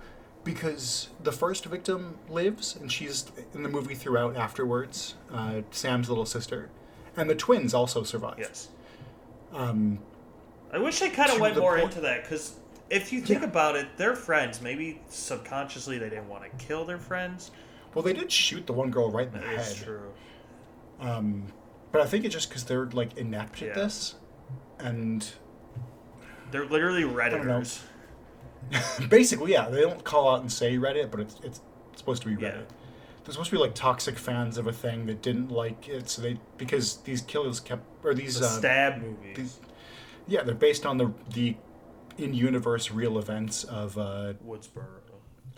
because 0.43 1.07
the 1.21 1.31
first 1.31 1.65
victim 1.65 2.17
lives 2.29 2.75
and 2.75 2.91
she's 2.91 3.31
in 3.53 3.63
the 3.63 3.69
movie 3.69 3.95
throughout 3.95 4.35
afterwards, 4.35 5.15
uh, 5.31 5.61
Sam's 5.71 6.09
little 6.09 6.25
sister, 6.25 6.69
and 7.15 7.29
the 7.29 7.35
twins 7.35 7.73
also 7.73 8.03
survive. 8.03 8.35
Yes. 8.39 8.67
Um, 9.53 9.99
I 10.71 10.79
wish 10.79 10.99
they 10.99 11.09
kind 11.11 11.31
of 11.31 11.39
went 11.39 11.55
the 11.55 11.61
more 11.61 11.77
into 11.77 12.01
that 12.01 12.23
because 12.23 12.57
if 12.89 13.13
you 13.13 13.21
think 13.21 13.41
Yeah. 13.41 13.47
about 13.47 13.75
it, 13.77 13.87
they're 13.95 14.15
friends. 14.15 14.61
Maybe 14.61 15.01
subconsciously 15.07 15.97
they 15.97 16.09
didn't 16.09 16.27
want 16.27 16.43
to 16.43 16.65
kill 16.65 16.83
their 16.83 16.97
friends. 16.99 17.51
Well, 17.93 18.03
they 18.03 18.13
did 18.13 18.32
shoot 18.32 18.65
the 18.67 18.73
one 18.73 18.89
girl 18.91 19.12
right 19.12 19.27
in 19.27 19.34
the 19.34 19.39
That 19.39 19.47
head. 19.65 19.75
true. 19.77 20.12
Um, 20.99 21.47
but 21.91 22.01
I 22.01 22.06
think 22.06 22.25
it's 22.25 22.34
just 22.34 22.49
because 22.49 22.63
they're 22.63 22.86
like 22.88 23.17
inept 23.17 23.62
Yeah. 23.62 23.69
at 23.69 23.75
this, 23.75 24.15
and 24.79 25.25
They're 26.51 26.65
literally 26.65 27.01
don't 27.01 27.13
know. 27.45 27.60
redditors. 27.62 27.82
basically, 29.10 29.51
yeah, 29.51 29.69
they 29.69 29.82
don't 29.82 30.03
call 30.03 30.34
out 30.34 30.41
and 30.41 30.51
say 30.51 30.77
Reddit, 30.77 31.12
but 31.12 31.19
it's 31.19 31.36
it's 31.43 31.62
supposed 31.95 32.21
to 32.23 32.29
be 32.36 32.41
Yeah. 32.41 32.51
Reddit. 32.51 32.65
They're 33.23 33.32
supposed 33.34 33.49
to 33.51 33.56
be 33.56 33.62
like 33.62 33.73
toxic 33.75 34.17
fans 34.17 34.58
of 34.58 34.67
a 34.67 34.73
thing 34.73 35.06
that 35.06 35.21
didn't 35.21 35.49
like 35.49 35.88
it, 35.89 36.10
so 36.10 36.21
they 36.21 36.39
because 36.58 36.97
these 37.03 37.21
killers 37.21 37.60
kept 37.60 37.84
or 38.06 38.13
these 38.13 38.39
The 38.39 38.45
uh, 38.45 38.49
stab 38.49 39.01
movies. 39.01 39.36
these- 39.38 39.60
yeah 40.25 40.41
they're 40.43 40.56
based 40.56 40.86
on 40.86 40.97
the 40.97 41.12
the 41.34 41.56
in 42.17 42.34
universe 42.34 42.91
real 42.91 43.17
events 43.17 43.63
of 43.65 43.97
uh, 43.97 44.34
Woodsboro. 44.45 45.01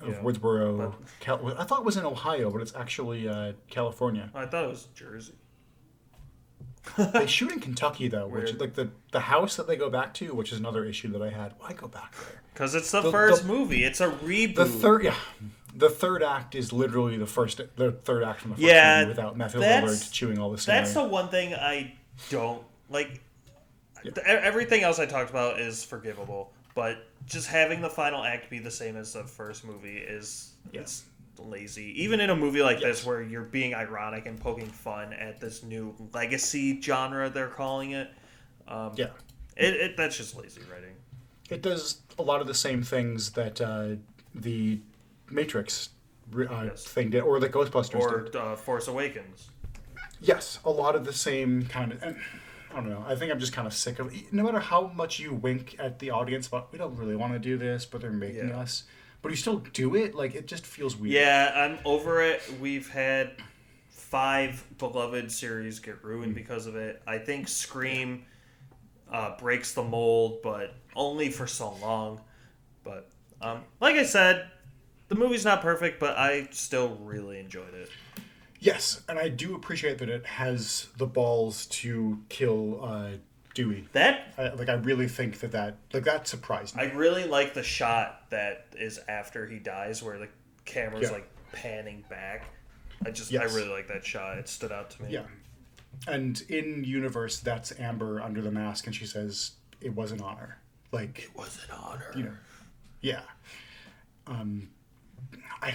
Of 0.07 0.13
Yeah. 0.15 0.21
Woodsboro. 0.21 0.93
Cal- 1.19 1.53
I 1.59 1.63
thought 1.63 1.79
it 1.79 1.85
was 1.85 1.97
in 1.97 2.05
Ohio, 2.05 2.49
but 2.51 2.61
it's 2.61 2.73
actually 2.75 3.27
uh, 3.27 3.53
California. 3.69 4.29
I 4.33 4.45
thought 4.45 4.65
it 4.65 4.69
was 4.69 4.87
Jersey. 4.95 5.33
they 7.13 7.25
shoot 7.25 7.51
in 7.51 7.59
Kentucky 7.59 8.07
though, 8.07 8.27
which 8.27 8.53
like 8.59 8.75
the 8.75 8.89
the 9.11 9.19
house 9.19 9.55
that 9.55 9.65
they 9.67 9.75
go 9.75 9.89
back 9.89 10.13
to, 10.15 10.35
which 10.35 10.51
is 10.51 10.59
another 10.59 10.85
issue 10.85 11.07
that 11.13 11.21
I 11.21 11.29
had. 11.31 11.53
Why 11.57 11.73
go 11.73 11.87
back 11.87 12.13
there? 12.15 12.41
Because 12.53 12.75
it's 12.75 12.91
the, 12.91 13.01
The- 13.01 13.11
first 13.11 13.41
the- 13.43 13.47
movie. 13.51 13.83
It's 13.83 14.01
a 14.01 14.09
reboot. 14.11 14.55
The 14.55 14.65
third, 14.65 15.03
yeah, 15.03 15.15
the 15.75 15.89
third 15.89 16.21
act 16.21 16.53
is 16.53 16.71
literally 16.71 17.17
the 17.17 17.25
first, 17.25 17.59
the 17.75 17.91
third 17.91 18.23
act 18.23 18.41
from 18.41 18.51
the 18.51 18.57
first 18.57 18.67
Yeah, 18.67 18.99
movie 18.99 19.09
without 19.09 19.35
Matthew 19.37 19.59
that's- 19.61 19.83
Lillard 20.07 20.11
chewing 20.11 20.37
all 20.37 20.51
the 20.51 20.57
scenery. 20.59 20.81
That's 20.81 20.93
the 20.93 21.03
one 21.03 21.29
thing 21.29 21.55
I 21.55 21.95
don't 22.29 22.61
like. 22.89 23.19
Yeah. 24.03 24.11
th- 24.11 24.25
Everything 24.27 24.83
else 24.83 24.99
I 24.99 25.07
talked 25.07 25.31
about 25.31 25.59
is 25.59 25.83
forgivable, 25.83 26.53
but 26.75 27.07
just 27.25 27.47
having 27.47 27.81
the 27.81 27.89
final 27.89 28.23
act 28.23 28.49
be 28.51 28.59
the 28.59 28.69
same 28.69 28.95
as 28.95 29.13
the 29.13 29.23
first 29.23 29.65
movie 29.65 29.97
is 29.97 30.51
it's 30.73 31.05
lazy. 31.39 32.01
Even 32.03 32.19
in 32.19 32.29
a 32.29 32.35
movie 32.35 32.61
like 32.61 32.79
Yes. 32.81 32.97
this, 32.99 33.05
where 33.05 33.21
you're 33.23 33.41
being 33.43 33.73
ironic 33.73 34.25
and 34.27 34.39
poking 34.39 34.67
fun 34.67 35.11
at 35.13 35.39
this 35.39 35.63
new 35.63 35.95
legacy 36.13 36.79
genre, 36.81 37.29
they're 37.29 37.47
calling 37.47 37.91
it. 37.91 38.11
Um, 38.67 38.91
yeah, 38.95 39.07
it, 39.57 39.73
it 39.75 39.97
that's 39.97 40.17
just 40.17 40.35
lazy 40.37 40.61
writing. 40.71 40.95
it 41.49 41.61
does 41.61 42.01
a 42.19 42.21
lot 42.21 42.41
of 42.41 42.47
the 42.47 42.53
same 42.53 42.83
things 42.83 43.31
that 43.31 43.59
uh, 43.61 43.95
the 44.33 44.79
Matrix 45.31 45.89
uh, 46.35 46.41
Yes. 46.65 46.83
thing 46.83 47.09
did, 47.11 47.21
or 47.21 47.39
the 47.39 47.49
Ghostbusters 47.49 47.95
Or 48.01 48.21
did. 48.23 48.35
uh, 48.35 48.55
Force 48.55 48.87
Awakens. 48.87 49.49
Yes, 50.21 50.59
a 50.65 50.71
lot 50.71 50.95
of 50.95 51.05
the 51.05 51.13
same 51.13 51.65
kind 51.67 51.91
of. 51.93 52.01
And, 52.03 52.15
I 52.75 52.81
don't 52.81 52.89
know. 52.89 53.05
I 53.07 53.15
think 53.15 53.31
I'm 53.31 53.39
just 53.39 53.53
kind 53.53 53.65
of 53.65 53.73
sick 53.73 53.99
of. 53.99 54.13
No 54.33 54.43
matter 54.43 54.59
how 54.59 54.87
much 54.93 55.17
you 55.17 55.33
wink 55.33 55.77
at 55.79 55.97
the 55.99 56.11
audience 56.11 56.47
about, 56.47 56.73
we 56.73 56.77
don't 56.77 56.95
really 56.97 57.15
want 57.15 57.31
to 57.31 57.39
do 57.39 57.57
this, 57.57 57.85
but 57.85 58.01
they're 58.01 58.11
making 58.11 58.49
Yeah. 58.49 58.59
us. 58.59 58.83
But 59.21 59.29
you 59.31 59.37
still 59.37 59.59
do 59.59 59.95
it. 59.95 60.13
Like 60.13 60.35
it 60.35 60.45
just 60.45 60.65
feels 60.65 60.95
weird. 60.97 61.13
Yeah, 61.13 61.51
I'm 61.55 61.79
over 61.85 62.21
it. 62.21 62.41
We've 62.59 62.87
had 62.89 63.31
five 63.89 64.63
beloved 64.77 65.31
series 65.31 65.79
get 65.79 66.03
ruined 66.03 66.35
because 66.35 66.67
of 66.67 66.75
it. 66.75 67.01
I 67.07 67.17
think 67.17 67.47
Scream 67.47 68.25
uh, 69.11 69.37
breaks 69.37 69.73
the 69.73 69.83
mold, 69.83 70.39
but 70.43 70.75
only 70.95 71.29
for 71.31 71.47
so 71.47 71.75
long. 71.81 72.21
But 72.83 73.09
um, 73.41 73.63
like 73.79 73.95
I 73.95 74.03
said, 74.03 74.49
the 75.07 75.15
movie's 75.15 75.45
not 75.45 75.61
perfect, 75.61 75.99
but 75.99 76.17
I 76.17 76.49
still 76.51 76.95
really 77.01 77.39
enjoyed 77.39 77.73
it. 77.73 77.89
Yes, 78.65 79.01
and 79.07 79.19
I 79.19 79.29
do 79.29 79.55
appreciate 79.55 79.99
that 79.99 80.09
it 80.09 80.25
has 80.25 80.87
the 80.97 81.05
balls 81.05 81.65
to 81.67 82.19
kill 82.29 82.83
uh, 82.83 83.09
Dewey. 83.53 83.87
That 83.93 84.33
I, 84.37 84.49
like 84.49 84.69
I 84.69 84.73
really 84.73 85.07
think 85.07 85.39
that 85.41 85.51
that 85.51 85.77
like 85.93 86.03
that 86.05 86.27
surprised 86.27 86.75
me. 86.75 86.83
I 86.83 86.85
really 86.93 87.25
like 87.25 87.53
the 87.53 87.63
shot 87.63 88.29
that 88.31 88.65
is 88.77 88.99
after 89.07 89.45
he 89.47 89.59
dies, 89.59 90.01
where 90.01 90.17
the 90.17 90.27
camera's 90.65 91.03
Yeah. 91.03 91.11
like 91.11 91.29
panning 91.51 92.03
back. 92.09 92.45
I 93.05 93.11
just 93.11 93.31
Yes. 93.31 93.51
I 93.51 93.55
really 93.55 93.69
like 93.69 93.87
that 93.89 94.03
shot. 94.05 94.37
It 94.39 94.47
stood 94.49 94.71
out 94.71 94.89
to 94.91 95.03
me. 95.03 95.09
yeah, 95.11 95.25
and 96.07 96.41
in 96.49 96.83
universe, 96.83 97.39
that's 97.39 97.77
Amber 97.79 98.19
under 98.21 98.41
the 98.41 98.51
mask, 98.51 98.87
and 98.87 98.95
she 98.95 99.05
says 99.05 99.51
it 99.79 99.93
was 99.95 100.11
an 100.11 100.21
honor. 100.21 100.57
Like 100.91 101.19
it 101.19 101.35
was 101.37 101.59
an 101.69 101.75
honor. 101.77 102.11
you 102.15 102.23
know, 102.23 102.33
yeah. 103.01 103.21
Um, 104.27 104.69
I, 105.61 105.73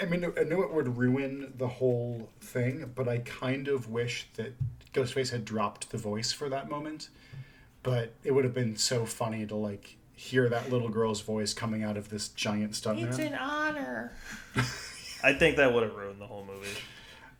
I 0.00 0.04
mean, 0.06 0.24
I 0.36 0.42
knew 0.42 0.62
it 0.62 0.72
would 0.72 0.96
ruin 0.96 1.52
the 1.56 1.68
whole 1.68 2.28
thing, 2.40 2.90
but 2.94 3.08
I 3.08 3.18
kind 3.18 3.68
of 3.68 3.90
wish 3.90 4.28
that 4.34 4.54
Ghostface 4.92 5.30
had 5.30 5.44
dropped 5.44 5.90
the 5.90 5.98
voice 5.98 6.32
for 6.32 6.48
that 6.48 6.68
moment. 6.68 7.08
But 7.82 8.12
it 8.24 8.32
would 8.32 8.44
have 8.44 8.54
been 8.54 8.76
so 8.76 9.06
funny 9.06 9.46
to 9.46 9.54
like 9.54 9.96
hear 10.14 10.48
that 10.48 10.70
little 10.70 10.88
girl's 10.88 11.20
voice 11.20 11.54
coming 11.54 11.84
out 11.84 11.96
of 11.96 12.08
this 12.08 12.28
giant 12.28 12.72
stuntman. 12.72 13.08
It's 13.08 13.18
an 13.18 13.34
honor. 13.34 14.12
I 15.22 15.32
think 15.32 15.56
that 15.56 15.72
would 15.72 15.84
have 15.84 15.94
ruined 15.94 16.20
the 16.20 16.26
whole 16.26 16.44
movie. 16.44 16.68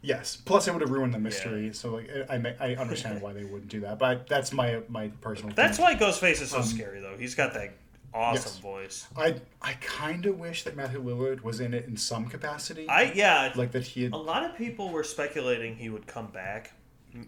Yes. 0.00 0.36
Plus, 0.36 0.68
it 0.68 0.72
would 0.72 0.80
have 0.80 0.90
ruined 0.90 1.12
the 1.12 1.18
mystery. 1.18 1.72
So 1.72 1.94
like, 1.94 2.08
I 2.30 2.54
I 2.60 2.70
I 2.70 2.76
understand 2.76 3.20
why 3.22 3.32
they 3.32 3.44
wouldn't 3.44 3.68
do 3.68 3.80
that, 3.80 3.98
but 3.98 4.28
that's 4.28 4.52
my 4.52 4.80
my 4.88 5.08
personal. 5.20 5.52
That's 5.54 5.76
thing. 5.76 5.84
why 5.84 5.94
Ghostface 5.96 6.40
is 6.40 6.50
so 6.50 6.58
um, 6.58 6.64
scary, 6.64 7.00
though. 7.00 7.16
He's 7.18 7.34
got 7.34 7.52
that 7.54 7.72
awesome 8.14 8.20
Um, 8.20 8.34
yes. 8.34 8.58
voice. 8.58 9.06
I 9.16 9.34
I 9.62 9.72
kind 9.74 10.26
of 10.26 10.38
wish 10.38 10.64
that 10.64 10.76
Matthew 10.76 11.02
Lillard 11.02 11.42
was 11.42 11.60
in 11.60 11.74
it 11.74 11.86
in 11.86 11.96
some 11.96 12.26
capacity. 12.26 12.88
I 12.88 13.12
yeah. 13.14 13.52
like 13.56 13.72
that 13.72 13.84
he 13.84 14.04
had 14.04 14.12
a 14.12 14.16
lot 14.16 14.44
of 14.44 14.56
people 14.56 14.90
were 14.90 15.04
speculating 15.04 15.76
he 15.76 15.88
would 15.90 16.06
come 16.06 16.28
back 16.28 16.72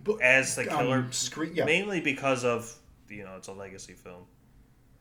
But, 0.04 0.20
as 0.22 0.56
the 0.56 0.68
um, 0.72 0.78
killer, 0.78 1.06
Scream- 1.12 1.52
yeah. 1.54 1.64
mainly 1.64 2.00
because 2.00 2.44
of 2.44 2.74
you 3.08 3.24
know 3.24 3.36
it's 3.36 3.48
a 3.48 3.52
legacy 3.52 3.94
film. 3.94 4.24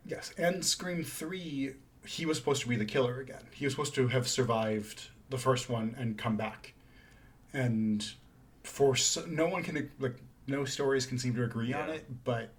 Yes, 0.05 0.33
and 0.37 0.65
Scream 0.65 1.03
Three, 1.03 1.73
he 2.05 2.25
was 2.25 2.37
supposed 2.37 2.61
to 2.63 2.67
be 2.69 2.75
the 2.75 2.85
killer 2.85 3.19
again. 3.19 3.43
He 3.51 3.65
was 3.65 3.73
supposed 3.73 3.93
to 3.95 4.07
have 4.07 4.27
survived 4.27 5.09
the 5.29 5.37
first 5.37 5.69
one 5.69 5.95
and 5.99 6.17
come 6.17 6.35
back, 6.37 6.73
and 7.53 8.05
for 8.63 8.93
s 8.93 9.17
no 9.27 9.47
one 9.47 9.61
can 9.63 9.89
like 9.99 10.15
no 10.47 10.65
stories 10.65 11.05
can 11.05 11.19
seem 11.19 11.35
to 11.35 11.43
agree 11.43 11.73
on 11.73 11.89
it, 11.89 12.05
but 12.23 12.49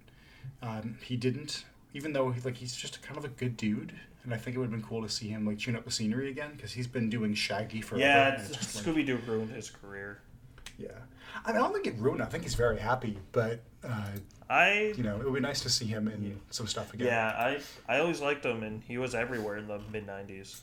um, 0.63 0.97
he 1.03 1.17
didn't. 1.17 1.65
Even 1.95 2.13
though 2.13 2.35
like 2.45 2.57
he's 2.57 2.75
just 2.75 3.03
kind 3.03 3.17
of 3.19 3.25
a 3.25 3.29
good 3.29 3.57
dude, 3.57 3.93
and 4.25 4.33
I 4.33 4.37
think 4.37 4.57
it 4.57 4.59
would 4.61 4.67
have 4.71 4.73
been 4.73 4.83
cool 4.89 5.03
to 5.03 5.09
see 5.09 5.29
him 5.29 5.47
like 5.47 5.59
tune 5.59 5.75
up 5.77 5.85
the 5.85 5.91
scenery 5.91 6.31
again 6.31 6.53
because 6.57 6.73
he's 6.73 6.87
been 6.87 7.11
doing 7.11 7.35
Shaggy 7.35 7.81
for 7.81 7.97
yeah, 7.99 8.35
and 8.35 8.41
it's 8.43 8.57
just, 8.57 8.77
like- 8.77 8.85
Scooby 8.85 9.05
Doo 9.07 9.19
ruined 9.27 9.51
his 9.51 9.71
career. 9.71 10.21
yeah. 10.79 10.89
I, 11.45 11.53
mean, 11.53 11.59
I 11.59 11.61
don't 11.61 11.73
think 11.73 11.87
it 11.87 11.95
ruined. 11.99 12.21
I 12.23 12.27
think 12.27 12.43
he's 12.43 12.55
very 12.57 12.79
happy, 12.79 13.17
but 13.33 13.61
uh, 13.85 14.09
I 14.49 14.93
you 14.97 15.05
know, 15.05 15.17
it 15.21 15.25
would 15.25 15.35
be 15.35 15.41
nice 15.41 15.61
to 15.61 15.71
see 15.71 15.87
him 15.87 16.09
in 16.09 16.41
some 16.51 16.67
stuff 16.67 16.93
again. 16.93 17.07
yeah, 17.07 17.29
I 17.29 17.61
I 17.89 18.01
always 18.01 18.21
liked 18.21 18.45
him, 18.45 18.63
and 18.65 18.83
he 18.83 18.99
was 18.99 19.15
everywhere 19.15 19.57
in 19.57 19.69
the 19.69 19.81
mid 19.93 20.07
'90s. 20.07 20.61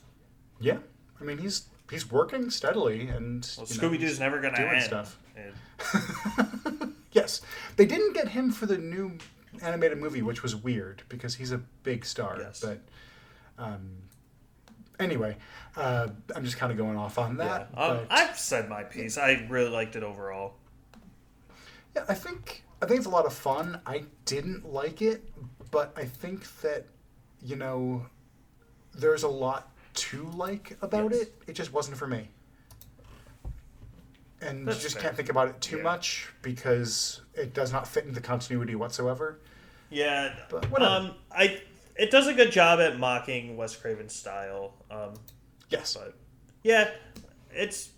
Yeah, 0.60 0.78
I 1.22 1.24
mean 1.24 1.38
he's 1.38 1.68
he's 1.90 2.12
working 2.12 2.50
steadily, 2.50 3.08
and 3.08 3.50
Well, 3.58 3.66
Scooby 3.66 3.98
Doo's 4.00 4.20
never 4.20 4.40
gonna 4.42 4.58
doing 4.58 4.76
end. 4.76 4.84
stuff. 4.84 5.18
Yes, 7.13 7.42
they 7.78 7.86
didn't 7.86 8.13
get 8.13 8.28
him 8.30 8.52
for 8.52 8.68
the 8.68 8.78
new 8.78 9.18
animated 9.62 9.98
movie, 9.98 10.22
which 10.22 10.43
was 10.43 10.56
weird 10.56 11.04
because 11.10 11.36
he's 11.36 11.52
a 11.52 11.58
big 11.84 12.06
star. 12.06 12.38
Yes. 12.39 12.60
But 12.62 12.80
um, 13.58 13.89
anyway, 14.99 15.38
uh, 15.76 16.08
I'm 16.36 16.43
just 16.43 16.58
kind 16.58 16.72
of 16.72 16.78
going 16.78 16.97
off 16.97 17.18
on 17.18 17.38
yeah, 17.38 17.43
that. 17.45 17.62
um, 17.76 17.97
but, 17.97 18.08
I've 18.10 18.38
said 18.38 18.70
my 18.70 18.84
piece. 18.84 19.18
I 19.18 19.45
really 19.49 19.70
liked 19.70 19.95
it 19.95 20.03
overall. 20.03 20.55
yeah, 21.95 22.05
I 22.10 22.14
think 22.14 22.64
I 22.82 22.86
think 22.86 22.97
it's 22.99 23.08
a 23.08 23.12
lot 23.12 23.26
of 23.26 23.34
fun. 23.34 23.82
I 23.86 24.03
didn't 24.26 24.72
like 24.72 25.01
it, 25.01 25.24
but 25.72 25.93
I 25.97 26.05
think 26.05 26.45
that 26.62 26.86
you 27.43 27.55
know 27.55 28.05
there's 28.93 29.24
a 29.24 29.28
lot 29.28 29.72
to 29.93 30.24
like 30.36 30.78
about 30.82 31.12
Yes. 31.12 31.22
it. 31.24 31.34
It 31.47 31.53
just 31.53 31.74
wasn't 31.74 31.97
for 31.97 32.08
me. 32.08 32.30
And 34.42 34.68
That's 34.68 34.78
you 34.78 34.84
just 34.84 34.96
fair. 34.96 35.04
can't 35.04 35.16
think 35.16 35.30
about 35.30 35.48
it 35.50 35.60
too 35.62 35.78
Yeah. 35.78 35.84
much 35.84 36.28
because 36.42 37.22
it 37.34 37.54
does 37.54 37.72
not 37.72 37.88
fit 37.88 38.06
into 38.06 38.22
continuity 38.22 38.76
whatsoever. 38.76 39.40
Yeah, 39.90 40.36
But 40.50 40.70
whatever. 40.70 40.92
um, 40.92 41.16
I 41.32 41.62
it 41.96 42.12
does 42.12 42.28
a 42.28 42.34
good 42.34 42.52
job 42.52 42.80
at 42.80 43.00
mocking 43.00 43.58
Wes 43.58 43.76
Craven's 43.76 44.14
style. 44.14 44.74
Um, 44.92 45.16
Yes. 45.70 45.96
but 45.96 46.14
yeah, 46.64 46.92
it's 47.52 47.90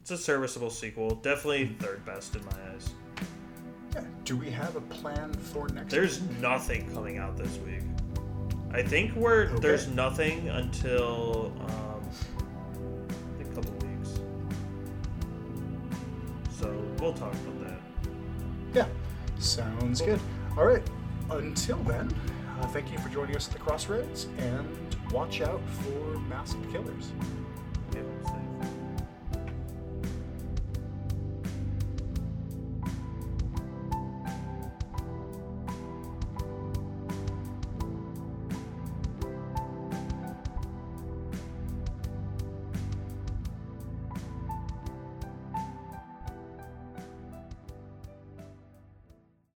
it's 0.00 0.10
a 0.12 0.18
serviceable 0.18 0.70
sequel. 0.70 1.16
Definitely 1.16 1.66
third 1.80 2.04
best 2.04 2.36
in 2.36 2.44
my 2.44 2.52
eyes. 2.72 2.90
Yeah. 3.94 4.04
Do 4.24 4.36
we 4.36 4.50
have 4.50 4.76
a 4.76 4.80
plan 4.82 5.32
for 5.34 5.68
next? 5.68 5.90
There's 5.90 6.20
nothing 6.40 6.92
coming 6.94 7.18
out 7.18 7.36
this 7.36 7.56
week. 7.58 7.82
I 8.70 8.82
think 8.82 9.14
we're 9.16 9.44
Okay. 9.48 9.58
there's 9.60 9.88
nothing 9.88 10.48
until 10.50 11.52
um, 11.60 11.97
we'll 17.00 17.12
talk 17.12 17.32
about 17.34 17.68
that. 17.68 17.80
Yeah. 18.74 18.86
Sounds 19.38 20.00
good. 20.00 20.20
All 20.56 20.66
right. 20.66 20.82
Until 21.30 21.78
then, 21.78 22.10
uh, 22.60 22.66
thank 22.68 22.90
you 22.90 22.98
for 22.98 23.08
joining 23.08 23.36
us 23.36 23.46
at 23.48 23.54
the 23.54 23.60
Crossroads, 23.60 24.26
and 24.38 24.66
watch 25.12 25.40
out 25.40 25.60
for 25.82 26.18
masked 26.20 26.58
killers. 26.72 27.12